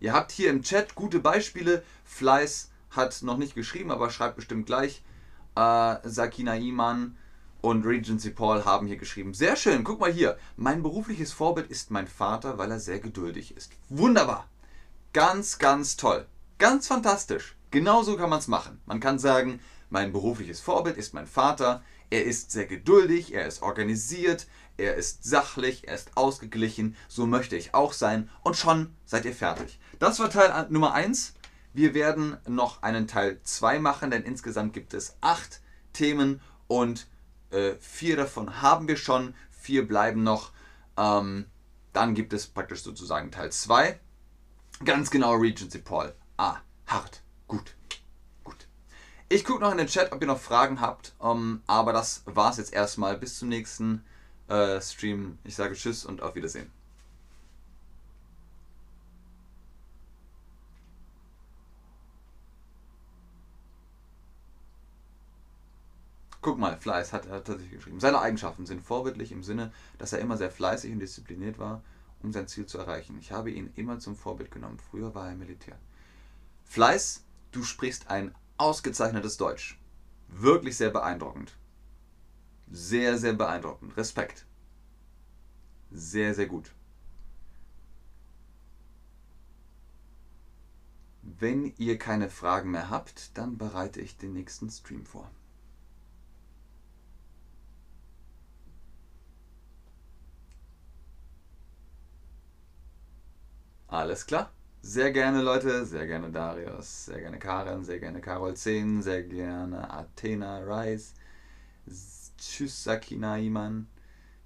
Ihr 0.00 0.12
habt 0.12 0.32
hier 0.32 0.50
im 0.50 0.62
Chat 0.62 0.94
gute 0.94 1.20
Beispiele. 1.20 1.84
Fleiß 2.04 2.70
hat 2.90 3.22
noch 3.22 3.36
nicht 3.36 3.54
geschrieben, 3.54 3.90
aber 3.90 4.10
schreibt 4.10 4.36
bestimmt 4.36 4.66
gleich. 4.66 5.02
Äh, 5.54 5.96
Sakina 6.04 6.56
Iman, 6.56 7.16
und 7.62 7.84
Regency 7.84 8.30
Paul 8.30 8.64
haben 8.64 8.86
hier 8.86 8.96
geschrieben, 8.96 9.34
sehr 9.34 9.56
schön, 9.56 9.84
guck 9.84 10.00
mal 10.00 10.12
hier, 10.12 10.38
mein 10.56 10.82
berufliches 10.82 11.32
Vorbild 11.32 11.70
ist 11.70 11.90
mein 11.90 12.06
Vater, 12.06 12.58
weil 12.58 12.70
er 12.70 12.80
sehr 12.80 13.00
geduldig 13.00 13.56
ist. 13.56 13.72
Wunderbar. 13.88 14.48
Ganz, 15.12 15.58
ganz 15.58 15.96
toll. 15.96 16.26
Ganz 16.58 16.86
fantastisch. 16.86 17.56
Genauso 17.70 18.16
kann 18.16 18.30
man 18.30 18.38
es 18.38 18.48
machen. 18.48 18.80
Man 18.86 19.00
kann 19.00 19.18
sagen, 19.18 19.60
mein 19.88 20.12
berufliches 20.12 20.60
Vorbild 20.60 20.96
ist 20.96 21.14
mein 21.14 21.26
Vater. 21.26 21.82
Er 22.10 22.24
ist 22.24 22.50
sehr 22.50 22.66
geduldig, 22.66 23.34
er 23.34 23.46
ist 23.46 23.62
organisiert, 23.62 24.46
er 24.76 24.94
ist 24.96 25.24
sachlich, 25.24 25.88
er 25.88 25.94
ist 25.94 26.16
ausgeglichen. 26.16 26.96
So 27.08 27.26
möchte 27.26 27.56
ich 27.56 27.74
auch 27.74 27.92
sein. 27.92 28.30
Und 28.42 28.56
schon 28.56 28.94
seid 29.04 29.24
ihr 29.24 29.34
fertig. 29.34 29.78
Das 29.98 30.18
war 30.18 30.30
Teil 30.30 30.66
Nummer 30.70 30.92
1. 30.94 31.34
Wir 31.72 31.94
werden 31.94 32.36
noch 32.48 32.82
einen 32.82 33.06
Teil 33.06 33.40
2 33.42 33.78
machen, 33.78 34.10
denn 34.10 34.24
insgesamt 34.24 34.72
gibt 34.72 34.94
es 34.94 35.16
acht 35.20 35.60
Themen 35.92 36.40
und 36.66 37.06
äh, 37.50 37.74
vier 37.80 38.16
davon 38.16 38.62
haben 38.62 38.88
wir 38.88 38.96
schon, 38.96 39.34
vier 39.50 39.86
bleiben 39.86 40.22
noch. 40.22 40.52
Ähm, 40.96 41.46
dann 41.92 42.14
gibt 42.14 42.32
es 42.32 42.46
praktisch 42.46 42.82
sozusagen 42.82 43.30
Teil 43.30 43.50
2. 43.50 43.98
Ganz 44.84 45.10
genau 45.10 45.34
Regency 45.34 45.78
Paul. 45.78 46.14
Ah, 46.36 46.58
hart. 46.86 47.22
Gut. 47.46 47.74
Gut. 48.44 48.68
Ich 49.28 49.44
gucke 49.44 49.60
noch 49.60 49.72
in 49.72 49.78
den 49.78 49.88
Chat, 49.88 50.12
ob 50.12 50.20
ihr 50.20 50.26
noch 50.26 50.40
Fragen 50.40 50.80
habt. 50.80 51.14
Ähm, 51.22 51.62
aber 51.66 51.92
das 51.92 52.22
war 52.26 52.50
es 52.50 52.56
jetzt 52.56 52.72
erstmal. 52.72 53.16
Bis 53.16 53.38
zum 53.38 53.48
nächsten 53.48 54.04
äh, 54.48 54.80
Stream. 54.80 55.38
Ich 55.44 55.56
sage 55.56 55.74
Tschüss 55.74 56.04
und 56.04 56.22
auf 56.22 56.34
Wiedersehen. 56.34 56.70
Guck 66.50 66.58
mal, 66.58 66.76
Fleiß 66.76 67.12
hat 67.12 67.26
er 67.26 67.44
tatsächlich 67.44 67.78
geschrieben. 67.78 68.00
Seine 68.00 68.20
Eigenschaften 68.20 68.66
sind 68.66 68.82
vorbildlich 68.82 69.30
im 69.30 69.44
Sinne, 69.44 69.72
dass 69.98 70.12
er 70.12 70.18
immer 70.18 70.36
sehr 70.36 70.50
fleißig 70.50 70.90
und 70.90 70.98
diszipliniert 70.98 71.60
war, 71.60 71.80
um 72.24 72.32
sein 72.32 72.48
Ziel 72.48 72.66
zu 72.66 72.76
erreichen. 72.76 73.16
Ich 73.20 73.30
habe 73.30 73.52
ihn 73.52 73.72
immer 73.76 74.00
zum 74.00 74.16
Vorbild 74.16 74.50
genommen. 74.50 74.80
Früher 74.80 75.14
war 75.14 75.28
er 75.28 75.36
Militär. 75.36 75.78
Fleiß, 76.64 77.22
du 77.52 77.62
sprichst 77.62 78.10
ein 78.10 78.34
ausgezeichnetes 78.56 79.36
Deutsch. 79.36 79.78
Wirklich 80.26 80.76
sehr 80.76 80.90
beeindruckend. 80.90 81.56
Sehr, 82.68 83.16
sehr 83.16 83.34
beeindruckend. 83.34 83.96
Respekt. 83.96 84.44
Sehr, 85.92 86.34
sehr 86.34 86.46
gut. 86.46 86.72
Wenn 91.22 91.72
ihr 91.78 91.96
keine 91.96 92.28
Fragen 92.28 92.72
mehr 92.72 92.90
habt, 92.90 93.38
dann 93.38 93.56
bereite 93.56 94.00
ich 94.00 94.16
den 94.16 94.32
nächsten 94.32 94.68
Stream 94.68 95.06
vor. 95.06 95.30
Alles 103.90 104.24
klar. 104.24 104.52
Sehr 104.82 105.10
gerne, 105.10 105.42
Leute. 105.42 105.84
Sehr 105.84 106.06
gerne 106.06 106.30
Darius. 106.30 107.06
Sehr 107.06 107.20
gerne 107.20 107.38
Karen. 107.40 107.84
Sehr 107.84 107.98
gerne 107.98 108.20
Carol 108.20 108.54
10. 108.54 109.02
Sehr 109.02 109.24
gerne 109.24 109.90
Athena 109.90 110.58
Rice. 110.58 111.14
Tschüss, 112.38 112.84
Sakina 112.84 113.36
Iman. 113.38 113.88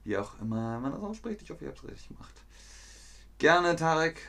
Wie 0.05 0.17
auch 0.17 0.41
immer 0.41 0.81
man 0.81 0.93
das 0.93 1.03
ausspricht. 1.03 1.43
Ich 1.43 1.51
hoffe, 1.51 1.65
ihr 1.65 1.69
habt 1.69 1.79
es 1.79 1.85
richtig 1.85 2.09
gemacht. 2.09 2.35
Gerne, 3.39 3.77
Tarek. 3.77 4.21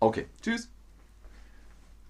Okay, 0.00 0.26
tschüss. 0.42 0.68